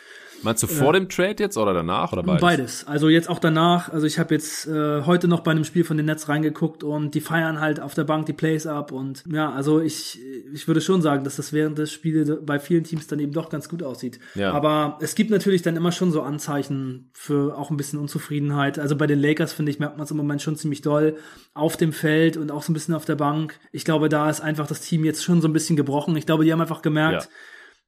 [0.42, 2.40] Meinst du vor äh, dem Trade jetzt oder danach oder beides?
[2.40, 2.86] Beides.
[2.86, 3.92] Also jetzt auch danach.
[3.92, 7.14] Also ich habe jetzt äh, heute noch bei einem Spiel von den Nets reingeguckt und
[7.14, 10.20] die feiern halt auf der Bank die Plays ab und ja, also ich
[10.52, 13.48] ich würde schon sagen, dass das während des Spiels bei vielen Teams dann eben doch
[13.48, 14.18] ganz gut aussieht.
[14.34, 14.52] Ja.
[14.52, 18.78] Aber es gibt natürlich dann immer schon so Anzeichen für auch ein bisschen Unzufriedenheit.
[18.78, 21.16] Also bei den Lakers finde ich merkt man es im Moment schon ziemlich doll
[21.54, 23.58] auf dem Feld und auch so ein bisschen auf der Bank.
[23.72, 26.16] Ich glaube, da ist einfach das Team jetzt schon so ein bisschen gebrochen.
[26.16, 27.24] Ich glaube, die haben einfach gemerkt.
[27.24, 27.30] Ja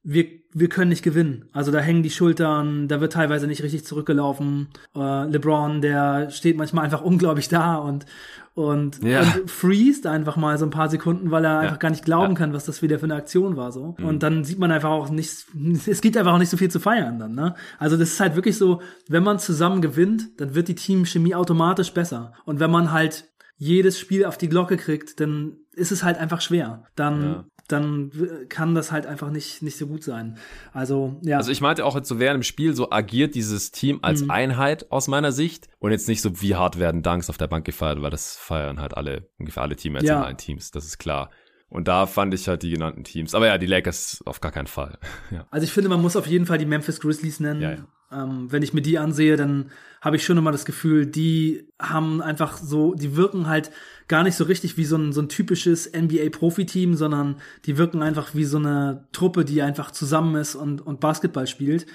[0.03, 1.45] wir, wir können nicht gewinnen.
[1.53, 4.67] Also da hängen die Schultern, da wird teilweise nicht richtig zurückgelaufen.
[4.95, 8.05] Äh, LeBron, der steht manchmal einfach unglaublich da und,
[8.53, 9.21] und, ja.
[9.21, 11.59] und freest einfach mal so ein paar Sekunden, weil er ja.
[11.61, 12.37] einfach gar nicht glauben ja.
[12.37, 13.95] kann, was das wieder für eine Aktion war so.
[13.97, 14.05] Mhm.
[14.05, 15.45] Und dann sieht man einfach auch nicht,
[15.87, 17.33] es gibt einfach auch nicht so viel zu feiern dann.
[17.33, 17.55] Ne?
[17.79, 21.93] Also das ist halt wirklich so, wenn man zusammen gewinnt, dann wird die Teamchemie automatisch
[21.93, 22.33] besser.
[22.45, 26.41] Und wenn man halt jedes Spiel auf die Glocke kriegt, dann ist es halt einfach
[26.41, 26.83] schwer.
[26.95, 28.11] Dann dann
[28.49, 30.37] kann das halt einfach nicht, nicht so gut sein.
[30.73, 31.37] Also, ja.
[31.37, 34.31] Also ich meinte auch jetzt so während dem Spiel, so agiert dieses Team als mhm.
[34.31, 37.65] Einheit aus meiner Sicht und jetzt nicht so, wie hart werden Dunks auf der Bank
[37.65, 40.17] gefeiert, weil das feiern halt alle, ungefähr alle Teammates ja.
[40.17, 41.29] in allen Teams, das ist klar.
[41.69, 43.33] Und da fand ich halt die genannten Teams.
[43.33, 44.99] Aber ja, die Lakers auf gar keinen Fall.
[45.31, 45.47] ja.
[45.49, 47.61] Also ich finde, man muss auf jeden Fall die Memphis Grizzlies nennen.
[47.61, 47.87] Ja, ja.
[48.13, 52.21] Ähm, wenn ich mir die ansehe, dann habe ich schon immer das Gefühl, die haben
[52.21, 53.71] einfach so, die wirken halt
[54.07, 58.35] gar nicht so richtig wie so ein, so ein typisches NBA-Profi-Team, sondern die wirken einfach
[58.35, 61.85] wie so eine Truppe, die einfach zusammen ist und, und Basketball spielt.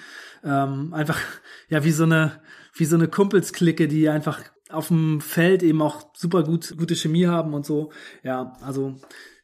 [0.43, 1.19] Ähm, einfach,
[1.69, 2.41] ja, wie so eine,
[2.75, 4.41] wie so eine Kumpelsklicke, die einfach
[4.71, 7.93] auf dem Feld eben auch super gut, gute Chemie haben und so.
[8.23, 8.97] Ja, also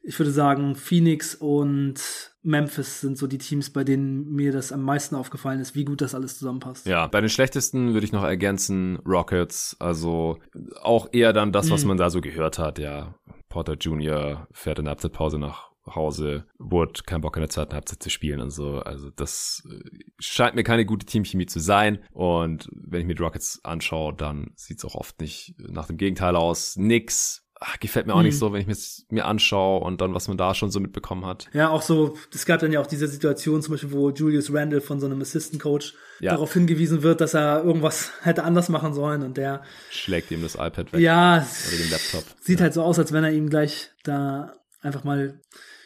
[0.02, 4.82] ich würde sagen, Phoenix und Memphis sind so die Teams, bei denen mir das am
[4.82, 6.86] meisten aufgefallen ist, wie gut das alles zusammenpasst.
[6.86, 10.38] Ja, bei den schlechtesten würde ich noch ergänzen Rockets, also
[10.82, 11.88] auch eher dann das, was mhm.
[11.88, 13.14] man da so gehört hat, ja.
[13.49, 14.47] Porter Jr.
[14.53, 16.47] fährt in der Abzeitpause nach Hause.
[16.59, 18.78] Wood kein Bock in der zweiten Halbzeit zu spielen und so.
[18.80, 19.88] Also das äh,
[20.18, 22.03] scheint mir keine gute Teamchemie zu sein.
[22.12, 26.36] Und wenn ich mir die Rockets anschaue, dann sieht's auch oft nicht nach dem Gegenteil
[26.36, 26.76] aus.
[26.76, 28.26] Nix ach, gefällt mir auch mhm.
[28.26, 31.24] nicht so, wenn ich es mir anschaue und dann, was man da schon so mitbekommen
[31.24, 31.48] hat.
[31.52, 34.80] Ja, auch so, es gab dann ja auch diese Situation zum Beispiel, wo Julius Randall
[34.80, 36.32] von so einem Assistant Coach ja.
[36.32, 40.54] darauf hingewiesen wird, dass er irgendwas hätte anders machen sollen und der schlägt ihm das
[40.54, 41.00] iPad weg.
[41.00, 42.24] Ja, oder den Laptop.
[42.40, 42.64] Sieht ja.
[42.64, 45.40] halt so aus, als wenn er ihm gleich da einfach mal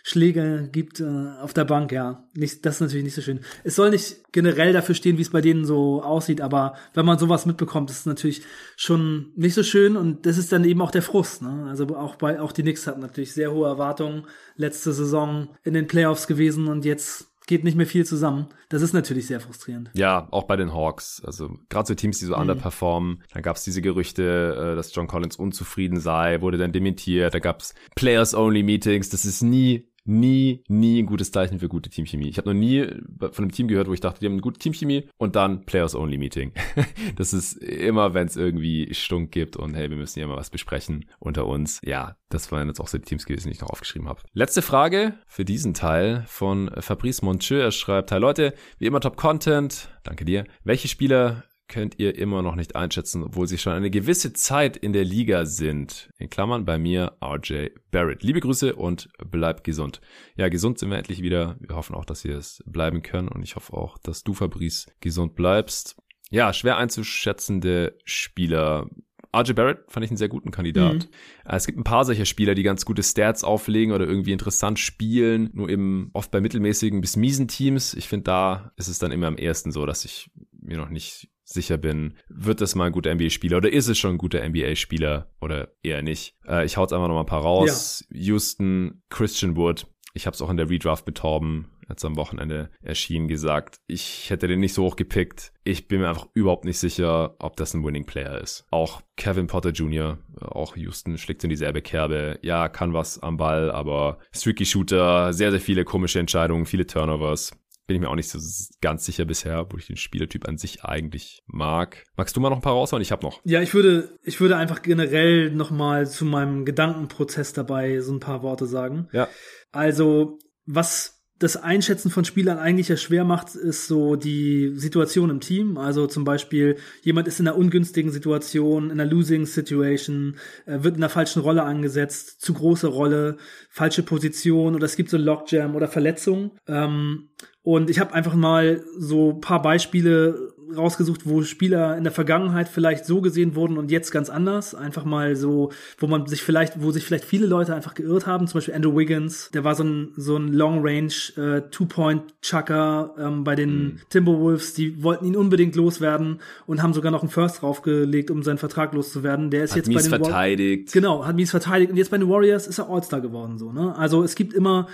[0.08, 1.04] Schläge gibt äh,
[1.42, 2.24] auf der Bank, ja.
[2.34, 3.40] Nicht, das ist natürlich nicht so schön.
[3.62, 7.18] Es soll nicht generell dafür stehen, wie es bei denen so aussieht, aber wenn man
[7.18, 8.40] sowas mitbekommt, ist es natürlich
[8.76, 11.42] schon nicht so schön und das ist dann eben auch der Frust.
[11.42, 11.66] Ne?
[11.68, 14.24] Also auch bei auch die Knicks hatten natürlich sehr hohe Erwartungen
[14.56, 18.46] letzte Saison in den Playoffs gewesen und jetzt geht nicht mehr viel zusammen.
[18.68, 19.90] Das ist natürlich sehr frustrierend.
[19.94, 21.22] Ja, auch bei den Hawks.
[21.24, 22.42] Also gerade so Teams, die so mhm.
[22.42, 23.22] underperformen.
[23.32, 27.34] Dann gab es diese Gerüchte, äh, dass John Collins unzufrieden sei, wurde dann dementiert.
[27.34, 29.08] Da gab es Players-Only-Meetings.
[29.08, 32.28] Das ist nie nie, nie ein gutes Zeichen für gute Teamchemie.
[32.28, 32.86] Ich habe noch nie
[33.18, 36.52] von einem Team gehört, wo ich dachte, die haben eine gute Teamchemie und dann Players-Only-Meeting.
[37.16, 40.50] das ist immer, wenn es irgendwie Stunk gibt und hey, wir müssen ja mal was
[40.50, 41.80] besprechen unter uns.
[41.84, 44.22] Ja, das waren jetzt auch so die Teams gewesen, die ich noch aufgeschrieben habe.
[44.32, 47.60] Letzte Frage für diesen Teil von Fabrice Moncheux.
[47.60, 49.88] Er schreibt, hi Leute, wie immer Top Content.
[50.04, 50.44] Danke dir.
[50.64, 54.92] Welche Spieler könnt ihr immer noch nicht einschätzen, obwohl sie schon eine gewisse Zeit in
[54.92, 56.10] der Liga sind.
[56.18, 58.22] In Klammern bei mir RJ Barrett.
[58.22, 60.00] Liebe Grüße und bleibt gesund.
[60.36, 61.56] Ja, gesund sind wir endlich wieder.
[61.60, 64.86] Wir hoffen auch, dass wir es bleiben können und ich hoffe auch, dass du, Fabrice,
[65.00, 65.96] gesund bleibst.
[66.30, 68.88] Ja, schwer einzuschätzende Spieler.
[69.36, 70.94] RJ Barrett fand ich einen sehr guten Kandidat.
[70.94, 71.08] Mhm.
[71.44, 75.50] Es gibt ein paar solcher Spieler, die ganz gute Stats auflegen oder irgendwie interessant spielen,
[75.52, 77.92] nur eben oft bei mittelmäßigen bis miesen Teams.
[77.94, 81.28] Ich finde, da ist es dann immer am ersten so, dass ich mir noch nicht
[81.48, 85.30] sicher bin, wird das mal ein guter NBA-Spieler oder ist es schon ein guter NBA-Spieler
[85.40, 86.36] oder eher nicht.
[86.46, 88.04] Äh, ich hau jetzt einfach noch mal ein paar raus.
[88.10, 88.20] Ja.
[88.20, 89.86] Houston, Christian Wood.
[90.14, 93.80] Ich habe es auch in der Redraft mit Torben jetzt am Wochenende erschienen gesagt.
[93.86, 95.52] Ich hätte den nicht so hoch gepickt.
[95.64, 98.66] Ich bin mir einfach überhaupt nicht sicher, ob das ein Winning Player ist.
[98.70, 102.38] Auch Kevin Potter Jr., auch Houston schlägt in dieselbe Kerbe.
[102.42, 107.52] Ja, kann was am Ball, aber Streaky Shooter, sehr, sehr viele komische Entscheidungen, viele Turnovers
[107.88, 108.38] bin ich mir auch nicht so
[108.82, 112.04] ganz sicher bisher, wo ich den Spielertyp an sich eigentlich mag.
[112.16, 113.02] Magst du mal noch ein paar raushauen?
[113.02, 113.40] Ich habe noch.
[113.44, 118.20] Ja, ich würde, ich würde einfach generell noch mal zu meinem Gedankenprozess dabei so ein
[118.20, 119.08] paar Worte sagen.
[119.12, 119.26] Ja.
[119.72, 125.40] Also, was das Einschätzen von Spielern eigentlich ja schwer macht, ist so die Situation im
[125.40, 125.78] Team.
[125.78, 130.36] Also zum Beispiel, jemand ist in einer ungünstigen Situation, in einer Losing Situation,
[130.66, 133.36] äh, wird in einer falschen Rolle angesetzt, zu große Rolle,
[133.70, 136.52] falsche Position oder es gibt so Lockjam oder Verletzung.
[136.66, 137.28] Ähm,
[137.62, 143.04] und ich habe einfach mal so paar Beispiele rausgesucht, wo Spieler in der Vergangenheit vielleicht
[143.04, 144.74] so gesehen wurden und jetzt ganz anders.
[144.74, 148.46] Einfach mal so, wo man sich vielleicht, wo sich vielleicht viele Leute einfach geirrt haben.
[148.46, 153.54] Zum Beispiel Andrew Wiggins, der war so ein, so ein Long-Range äh, Two-Point-Chucker ähm, bei
[153.54, 154.00] den mhm.
[154.10, 154.74] Timberwolves.
[154.74, 158.92] Die wollten ihn unbedingt loswerden und haben sogar noch einen First draufgelegt, um seinen Vertrag
[158.92, 159.50] loszuwerden.
[159.50, 160.88] Der ist hat jetzt mies bei den verteidigt.
[160.88, 161.90] War genau, hat mies verteidigt.
[161.90, 163.58] Und jetzt bei den Warriors ist er All-Star geworden.
[163.58, 163.94] So, ne?
[163.96, 164.88] Also es gibt immer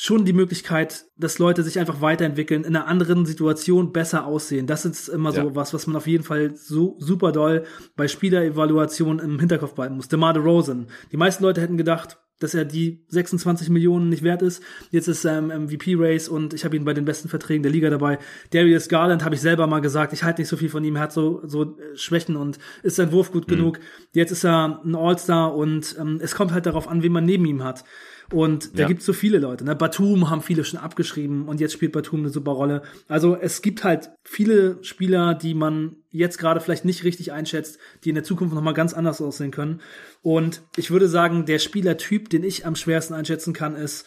[0.00, 4.68] schon die Möglichkeit, dass Leute sich einfach weiterentwickeln, in einer anderen Situation besser aussehen.
[4.68, 5.54] Das ist immer so ja.
[5.56, 7.64] was, was man auf jeden Fall so super doll
[7.96, 10.06] bei Spielerevaluation im Hinterkopf behalten muss.
[10.06, 10.86] DeMar DeRozan.
[11.10, 14.62] Die meisten Leute hätten gedacht, dass er die 26 Millionen nicht wert ist.
[14.92, 17.90] Jetzt ist er im MVP-Race und ich habe ihn bei den besten Verträgen der Liga
[17.90, 18.20] dabei.
[18.52, 21.02] Darius Garland habe ich selber mal gesagt, ich halte nicht so viel von ihm, er
[21.02, 23.56] hat so, so äh, Schwächen und ist sein Wurf gut mhm.
[23.56, 23.80] genug.
[24.12, 27.44] Jetzt ist er ein All-Star und ähm, es kommt halt darauf an, wen man neben
[27.46, 27.82] ihm hat.
[28.32, 28.88] Und da ja.
[28.88, 29.64] gibt es so viele Leute.
[29.64, 29.74] Ne?
[29.74, 32.82] Batum haben viele schon abgeschrieben und jetzt spielt Batum eine super Rolle.
[33.08, 38.10] Also es gibt halt viele Spieler, die man jetzt gerade vielleicht nicht richtig einschätzt, die
[38.10, 39.80] in der Zukunft nochmal ganz anders aussehen können.
[40.20, 44.06] Und ich würde sagen, der Spielertyp, den ich am schwersten einschätzen kann, ist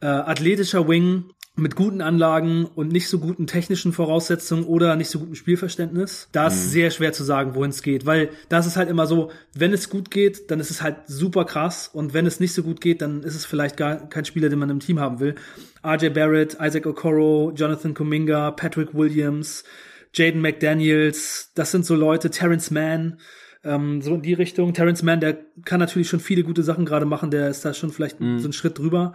[0.00, 5.18] äh, athletischer Wing, mit guten Anlagen und nicht so guten technischen Voraussetzungen oder nicht so
[5.18, 6.28] gutem Spielverständnis.
[6.32, 6.68] Da ist mhm.
[6.70, 9.90] sehr schwer zu sagen, wohin es geht, weil das ist halt immer so, wenn es
[9.90, 13.02] gut geht, dann ist es halt super krass und wenn es nicht so gut geht,
[13.02, 15.34] dann ist es vielleicht gar kein Spieler, den man im Team haben will.
[15.84, 19.64] RJ Barrett, Isaac Okoro, Jonathan Kuminga, Patrick Williams,
[20.14, 23.18] Jaden McDaniels, das sind so Leute, Terrence Mann,
[23.64, 24.72] ähm, so in die Richtung.
[24.72, 27.90] Terrence Mann, der kann natürlich schon viele gute Sachen gerade machen, der ist da schon
[27.90, 28.38] vielleicht mhm.
[28.38, 29.12] so einen Schritt drüber.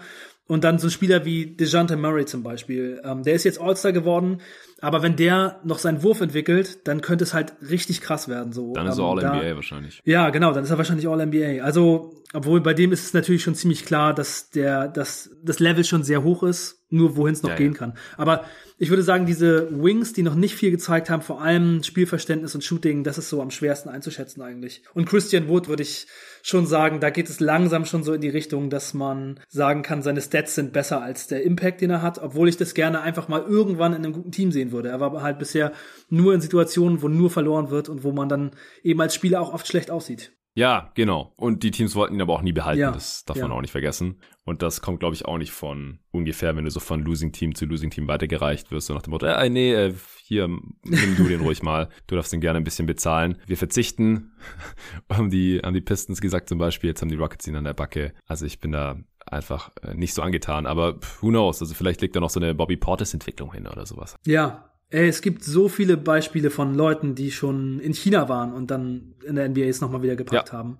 [0.48, 3.02] Und dann so ein Spieler wie DeJounte Murray zum Beispiel.
[3.04, 4.41] Ähm, der ist jetzt All-Star geworden,
[4.80, 8.54] aber wenn der noch seinen Wurf entwickelt, dann könnte es halt richtig krass werden.
[8.54, 8.74] So.
[8.74, 10.02] Dann ist er ähm, All-NBA wahrscheinlich.
[10.06, 11.64] Ja, genau, dann ist er wahrscheinlich All-NBA.
[11.64, 15.84] Also, obwohl bei dem ist es natürlich schon ziemlich klar, dass der, dass das Level
[15.84, 17.80] schon sehr hoch ist, nur wohin es noch ja, gehen ja.
[17.80, 17.93] kann.
[18.16, 18.46] Aber
[18.78, 22.64] ich würde sagen, diese Wings, die noch nicht viel gezeigt haben, vor allem Spielverständnis und
[22.64, 24.84] Shooting, das ist so am schwersten einzuschätzen eigentlich.
[24.94, 26.08] Und Christian Wood würde ich
[26.44, 30.04] schon sagen, da geht es langsam schon so in die Richtung, dass man sagen kann,
[30.04, 33.30] seine Stats sind besser als der Impact, den er hat, obwohl ich das gerne einfach
[33.30, 34.90] mal irgendwann in einem guten Team sehen würde.
[34.90, 35.72] Er war halt bisher
[36.10, 38.52] nur in Situationen, wo nur verloren wird und wo man dann
[38.84, 40.34] eben als Spieler auch oft schlecht aussieht.
[40.56, 41.34] Ja, genau.
[41.36, 42.80] Und die Teams wollten ihn aber auch nie behalten.
[42.80, 43.43] Ja, das darf ja.
[43.45, 44.22] man auch nicht vergessen.
[44.45, 47.56] Und das kommt, glaube ich, auch nicht von ungefähr, wenn du so von Losing Team
[47.56, 49.93] zu Losing Team weitergereicht wirst, so nach dem Motto, äh, nee, äh,
[50.24, 51.89] hier, nimm du den ruhig mal.
[52.08, 53.38] Du darfst den gerne ein bisschen bezahlen.
[53.47, 54.32] Wir verzichten,
[55.12, 56.89] haben die, haben die Pistons gesagt zum Beispiel.
[56.89, 58.14] Jetzt haben die Rockets ihn an der Backe.
[58.26, 60.68] Also ich bin da einfach äh, nicht so angetan.
[60.68, 61.62] Aber who knows?
[61.62, 64.16] Also vielleicht liegt da noch so eine Bobby Portis Entwicklung hin oder sowas.
[64.26, 64.70] Ja,
[65.04, 69.36] es gibt so viele Beispiele von Leuten, die schon in China waren und dann in
[69.36, 70.58] der NBA es nochmal wieder gepackt ja.
[70.58, 70.80] haben.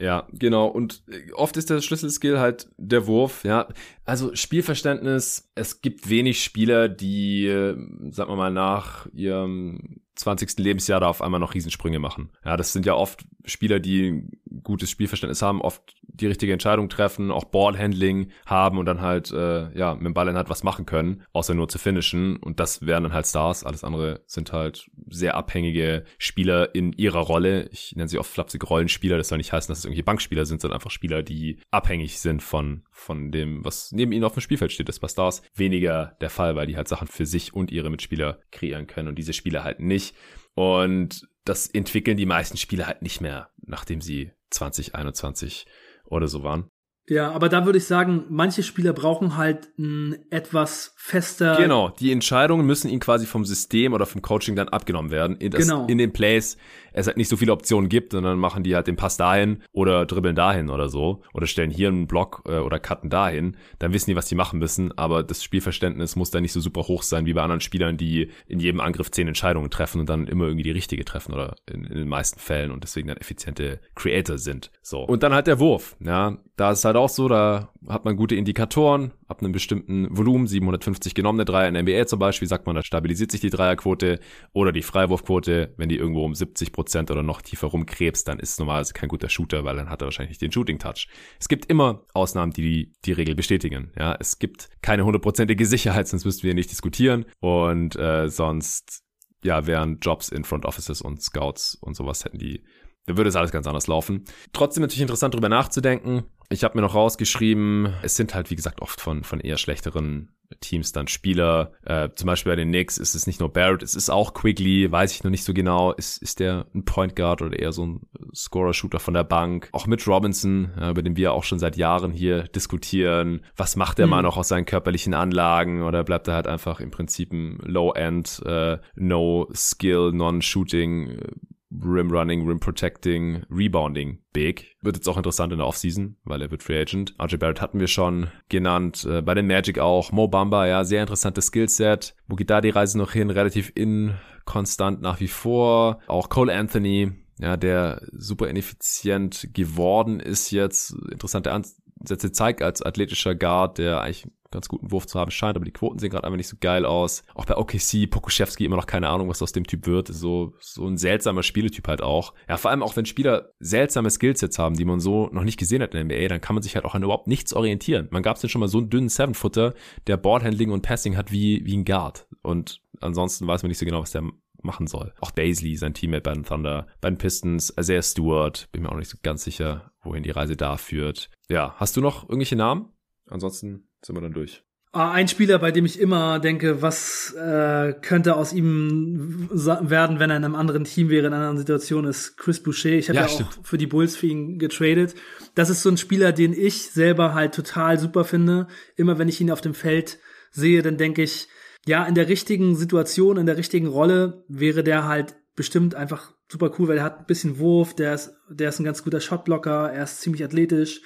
[0.00, 0.66] Ja, genau.
[0.66, 3.68] Und äh, oft ist der Schlüsselskill halt der Wurf, ja.
[4.04, 7.74] Also Spielverständnis, es gibt wenig Spieler, die, äh,
[8.10, 10.58] sagen wir mal, nach ihrem 20.
[10.58, 12.30] Lebensjahr da auf einmal noch Riesensprünge machen.
[12.44, 14.28] Ja, das sind ja oft Spieler, die
[14.62, 19.70] gutes Spielverständnis haben, oft die richtige Entscheidung treffen, auch Ballhandling haben und dann halt äh,
[19.76, 22.36] ja mit dem Ball dann halt was machen können, außer nur zu finishen.
[22.36, 23.64] Und das wären dann halt Stars.
[23.64, 27.68] Alles andere sind halt sehr abhängige Spieler in ihrer Rolle.
[27.72, 29.16] Ich nenne sie oft flapsig Rollenspieler.
[29.16, 32.42] Das soll nicht heißen, dass es irgendwie Bankspieler sind, sondern einfach Spieler, die abhängig sind
[32.42, 34.88] von von dem, was neben ihnen auf dem Spielfeld steht.
[34.88, 37.90] Das ist bei Stars weniger der Fall, weil die halt Sachen für sich und ihre
[37.90, 40.14] Mitspieler kreieren können und diese Spieler halt nicht.
[40.54, 45.66] Und das entwickeln die meisten Spieler halt nicht mehr, nachdem sie 2021
[46.06, 46.70] oder so waren.
[47.10, 51.56] Ja, aber da würde ich sagen, manche Spieler brauchen halt ein etwas fester.
[51.56, 55.36] Genau, die Entscheidungen müssen ihnen quasi vom System oder vom Coaching dann abgenommen werden.
[55.38, 55.86] In, das, genau.
[55.86, 56.58] in den Plays
[57.00, 60.06] es halt nicht so viele Optionen gibt, sondern machen die halt den Pass dahin oder
[60.06, 64.10] dribbeln dahin oder so oder stellen hier einen Block äh, oder cutten dahin, dann wissen
[64.10, 67.26] die, was die machen müssen, aber das Spielverständnis muss da nicht so super hoch sein
[67.26, 70.64] wie bei anderen Spielern, die in jedem Angriff zehn Entscheidungen treffen und dann immer irgendwie
[70.64, 74.70] die richtige treffen oder in, in den meisten Fällen und deswegen dann effiziente Creator sind.
[74.82, 75.02] So.
[75.02, 78.34] Und dann halt der Wurf, ja, da ist halt auch so, da hat man gute
[78.34, 82.74] Indikatoren, ab einem bestimmten Volumen, 750 genommene Dreier in der NBA zum Beispiel, sagt man,
[82.74, 84.20] da stabilisiert sich die Dreierquote
[84.52, 88.58] oder die Freiwurfquote, wenn die irgendwo um 70 Prozent oder noch tiefer rumkrebst, dann ist
[88.58, 91.08] normalerweise kein guter Shooter, weil dann hat er wahrscheinlich nicht den Shooting Touch.
[91.38, 93.92] Es gibt immer Ausnahmen, die die Regel bestätigen.
[93.98, 99.04] Ja, es gibt keine hundertprozentige Sicherheit, sonst müssten wir nicht diskutieren und äh, sonst
[99.44, 102.64] ja wären Jobs in Front Offices und Scouts und sowas hätten die
[103.08, 104.24] da würde es alles ganz anders laufen.
[104.52, 106.24] Trotzdem natürlich interessant drüber nachzudenken.
[106.50, 110.30] Ich habe mir noch rausgeschrieben, es sind halt wie gesagt oft von von eher schlechteren
[110.60, 111.72] Teams dann Spieler.
[111.84, 114.90] Äh, zum Beispiel bei den Knicks ist es nicht nur Barrett, es ist auch Quigley,
[114.90, 115.92] weiß ich noch nicht so genau.
[115.92, 118.00] Ist, ist der ein Point Guard oder eher so ein
[118.34, 119.68] Scorer-Shooter von der Bank?
[119.72, 123.42] Auch Mitch Robinson, äh, über den wir auch schon seit Jahren hier diskutieren.
[123.56, 124.10] Was macht der mhm.
[124.10, 125.82] Mann noch aus seinen körperlichen Anlagen?
[125.82, 131.28] Oder bleibt er halt einfach im Prinzip ein Low-End, äh, No-Skill, Non-Shooting äh,
[131.70, 134.76] Rim Running, Rim Protecting, Rebounding big.
[134.80, 137.14] Wird jetzt auch interessant in der Offseason, weil er wird Free Agent.
[137.20, 139.06] RJ Barrett hatten wir schon genannt.
[139.08, 140.12] Äh, bei den Magic auch.
[140.12, 142.14] Mo Bamba, ja, sehr interessantes Skillset.
[142.28, 143.30] Die Reise noch hin?
[143.30, 146.00] Relativ inkonstant nach wie vor.
[146.06, 150.94] Auch Cole Anthony, ja, der super ineffizient geworden ist jetzt.
[151.10, 151.52] Interessante
[152.00, 155.72] Ansätze zeigt als athletischer Guard, der eigentlich ganz guten Wurf zu haben scheint, aber die
[155.72, 157.24] Quoten sehen gerade einfach nicht so geil aus.
[157.34, 160.08] Auch bei OKC, Pokuschewski immer noch keine Ahnung, was aus dem Typ wird.
[160.08, 162.34] So, so ein seltsamer Spieletyp halt auch.
[162.48, 165.82] Ja, vor allem auch wenn Spieler seltsame Skillsets haben, die man so noch nicht gesehen
[165.82, 168.08] hat in der NBA, dann kann man sich halt auch an überhaupt nichts orientieren.
[168.10, 169.74] Man gab es denn schon mal so einen dünnen Seven-Footer,
[170.06, 172.26] der Ballhandling und Passing hat wie, wie ein Guard.
[172.42, 174.22] Und ansonsten weiß man nicht so genau, was der
[174.62, 175.12] machen soll.
[175.20, 178.96] Auch Baisley, sein Teammate bei den Thunder, bei den Pistons, Isaiah Stewart, bin mir auch
[178.96, 181.30] nicht so ganz sicher, wohin die Reise da führt.
[181.48, 182.92] Ja, hast du noch irgendwelche Namen?
[183.26, 184.62] Ansonsten sind wir dann durch.
[184.90, 190.30] Ah, ein Spieler, bei dem ich immer denke, was äh, könnte aus ihm werden, wenn
[190.30, 192.92] er in einem anderen Team wäre, in einer anderen Situation, ist Chris Boucher.
[192.92, 195.14] Ich habe ja, ja auch für die Bulls für ihn getradet.
[195.54, 198.66] Das ist so ein Spieler, den ich selber halt total super finde.
[198.96, 200.18] Immer wenn ich ihn auf dem Feld
[200.52, 201.48] sehe, dann denke ich,
[201.88, 206.70] ja, in der richtigen Situation, in der richtigen Rolle wäre der halt bestimmt einfach super
[206.78, 209.90] cool, weil er hat ein bisschen Wurf, der ist, der ist ein ganz guter Shotblocker,
[209.90, 211.00] er ist ziemlich athletisch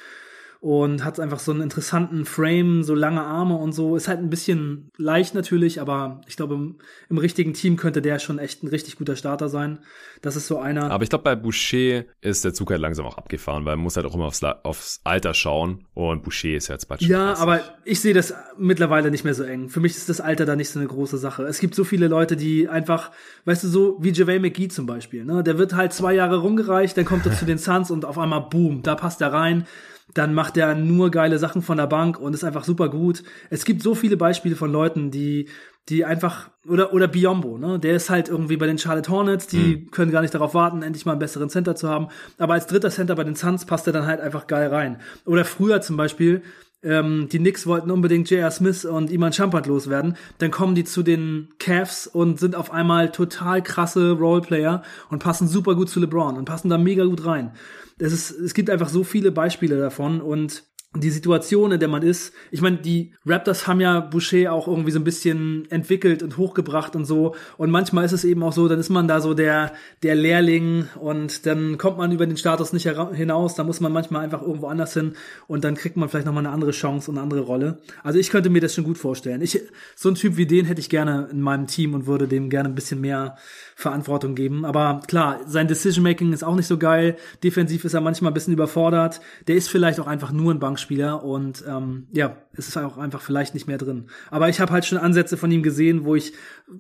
[0.62, 3.96] und hat einfach so einen interessanten Frame, so lange Arme und so.
[3.96, 6.76] Ist halt ein bisschen leicht natürlich, aber ich glaube, im,
[7.10, 9.80] im richtigen Team könnte der schon echt ein richtig guter Starter sein.
[10.20, 10.88] Das ist so einer.
[10.92, 13.96] Aber ich glaube, bei Boucher ist der Zug halt langsam auch abgefahren, weil man muss
[13.96, 17.30] halt auch immer aufs, aufs Alter schauen und Boucher ist ja jetzt bald schon Ja,
[17.34, 17.42] 30.
[17.42, 19.68] aber ich sehe das mittlerweile nicht mehr so eng.
[19.68, 21.42] Für mich ist das Alter da nicht so eine große Sache.
[21.42, 23.10] Es gibt so viele Leute, die einfach,
[23.46, 25.42] weißt du, so wie JaVale McGee zum Beispiel, ne?
[25.42, 28.42] Der wird halt zwei Jahre rumgereicht, dann kommt er zu den Suns und auf einmal
[28.42, 29.66] boom, da passt er rein
[30.14, 33.22] dann macht er nur geile Sachen von der Bank und ist einfach super gut.
[33.50, 35.48] Es gibt so viele Beispiele von Leuten, die
[35.88, 37.78] die einfach oder oder Biombo, ne?
[37.78, 39.90] Der ist halt irgendwie bei den Charlotte Hornets, die mhm.
[39.90, 42.08] können gar nicht darauf warten, endlich mal einen besseren Center zu haben.
[42.38, 45.00] Aber als dritter Center bei den Suns passt er dann halt einfach geil rein.
[45.26, 46.42] Oder früher zum Beispiel
[46.82, 48.50] ähm, die Knicks wollten unbedingt J.R.
[48.50, 50.16] Smith und Iman Champert loswerden.
[50.38, 55.48] Dann kommen die zu den Cavs und sind auf einmal total krasse Roleplayer und passen
[55.48, 57.52] super gut zu LeBron und passen da mega gut rein.
[57.98, 60.64] Es, ist, es gibt einfach so viele Beispiele davon und
[60.94, 62.34] die Situation, in der man ist.
[62.50, 66.94] Ich meine, die Raptors haben ja Boucher auch irgendwie so ein bisschen entwickelt und hochgebracht
[66.94, 67.34] und so.
[67.56, 69.72] Und manchmal ist es eben auch so, dann ist man da so der,
[70.02, 73.54] der Lehrling und dann kommt man über den Status nicht hinaus.
[73.54, 75.14] Da muss man manchmal einfach irgendwo anders hin
[75.46, 77.78] und dann kriegt man vielleicht nochmal eine andere Chance und eine andere Rolle.
[78.02, 79.40] Also ich könnte mir das schon gut vorstellen.
[79.40, 79.58] Ich,
[79.96, 82.68] so ein Typ wie den hätte ich gerne in meinem Team und würde dem gerne
[82.68, 83.36] ein bisschen mehr
[83.76, 84.66] Verantwortung geben.
[84.66, 87.16] Aber klar, sein Decision-Making ist auch nicht so geil.
[87.42, 89.20] Defensiv ist er manchmal ein bisschen überfordert.
[89.48, 93.20] Der ist vielleicht auch einfach nur ein Bankspieler und ähm, ja, es ist auch einfach
[93.20, 94.08] vielleicht nicht mehr drin.
[94.30, 96.32] Aber ich habe halt schon Ansätze von ihm gesehen, wo ich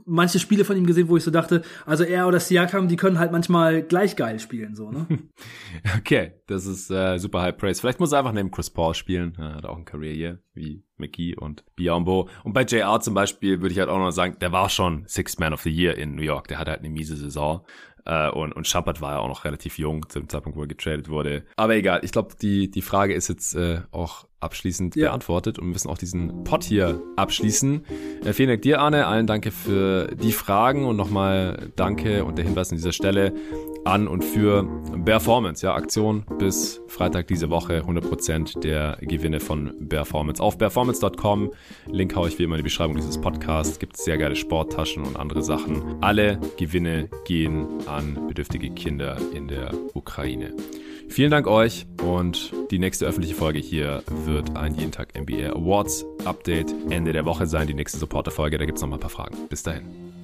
[0.04, 3.18] manche Spiele von ihm gesehen, wo ich so dachte, also er oder Siakam, die können
[3.18, 5.06] halt manchmal gleich geil spielen, so, ne?
[5.98, 7.80] okay, das ist äh, super High Praise.
[7.80, 9.36] Vielleicht muss er einfach neben Chris Paul spielen.
[9.38, 12.28] Er hat auch ein Career hier, wie McKee und Biombo.
[12.44, 15.40] Und bei JR zum Beispiel würde ich halt auch noch sagen, der war schon Sixth
[15.40, 16.48] Man of the Year in New York.
[16.48, 17.64] Der hatte halt eine miese Saison.
[18.08, 21.08] Uh, und, und Schampert war ja auch noch relativ jung zum Zeitpunkt, wo er getradet
[21.08, 21.44] wurde.
[21.54, 25.08] Aber egal, ich glaube, die, die Frage ist jetzt äh, auch abschließend ja.
[25.08, 27.84] beantwortet und wir müssen auch diesen Pod hier abschließen.
[28.24, 29.06] Äh, vielen Dank dir, Arne.
[29.06, 33.32] Allen danke für die Fragen und nochmal danke und der Hinweis an dieser Stelle
[33.84, 34.64] an und für
[35.04, 35.64] Performance.
[35.64, 37.80] Ja, Aktion bis Freitag diese Woche.
[37.82, 41.52] 100% der Gewinne von Performance auf performance.com.
[41.86, 43.78] Link haue ich wie immer in die Beschreibung dieses Podcasts.
[43.78, 46.02] Gibt sehr geile Sporttaschen und andere Sachen.
[46.02, 50.54] Alle Gewinne gehen an bedürftige Kinder in der Ukraine.
[51.12, 56.06] Vielen Dank euch und die nächste öffentliche Folge hier wird ein jeden Tag NBA Awards
[56.24, 57.66] Update Ende der Woche sein.
[57.66, 59.36] Die nächste Supporter-Folge, da gibt es nochmal ein paar Fragen.
[59.50, 60.21] Bis dahin.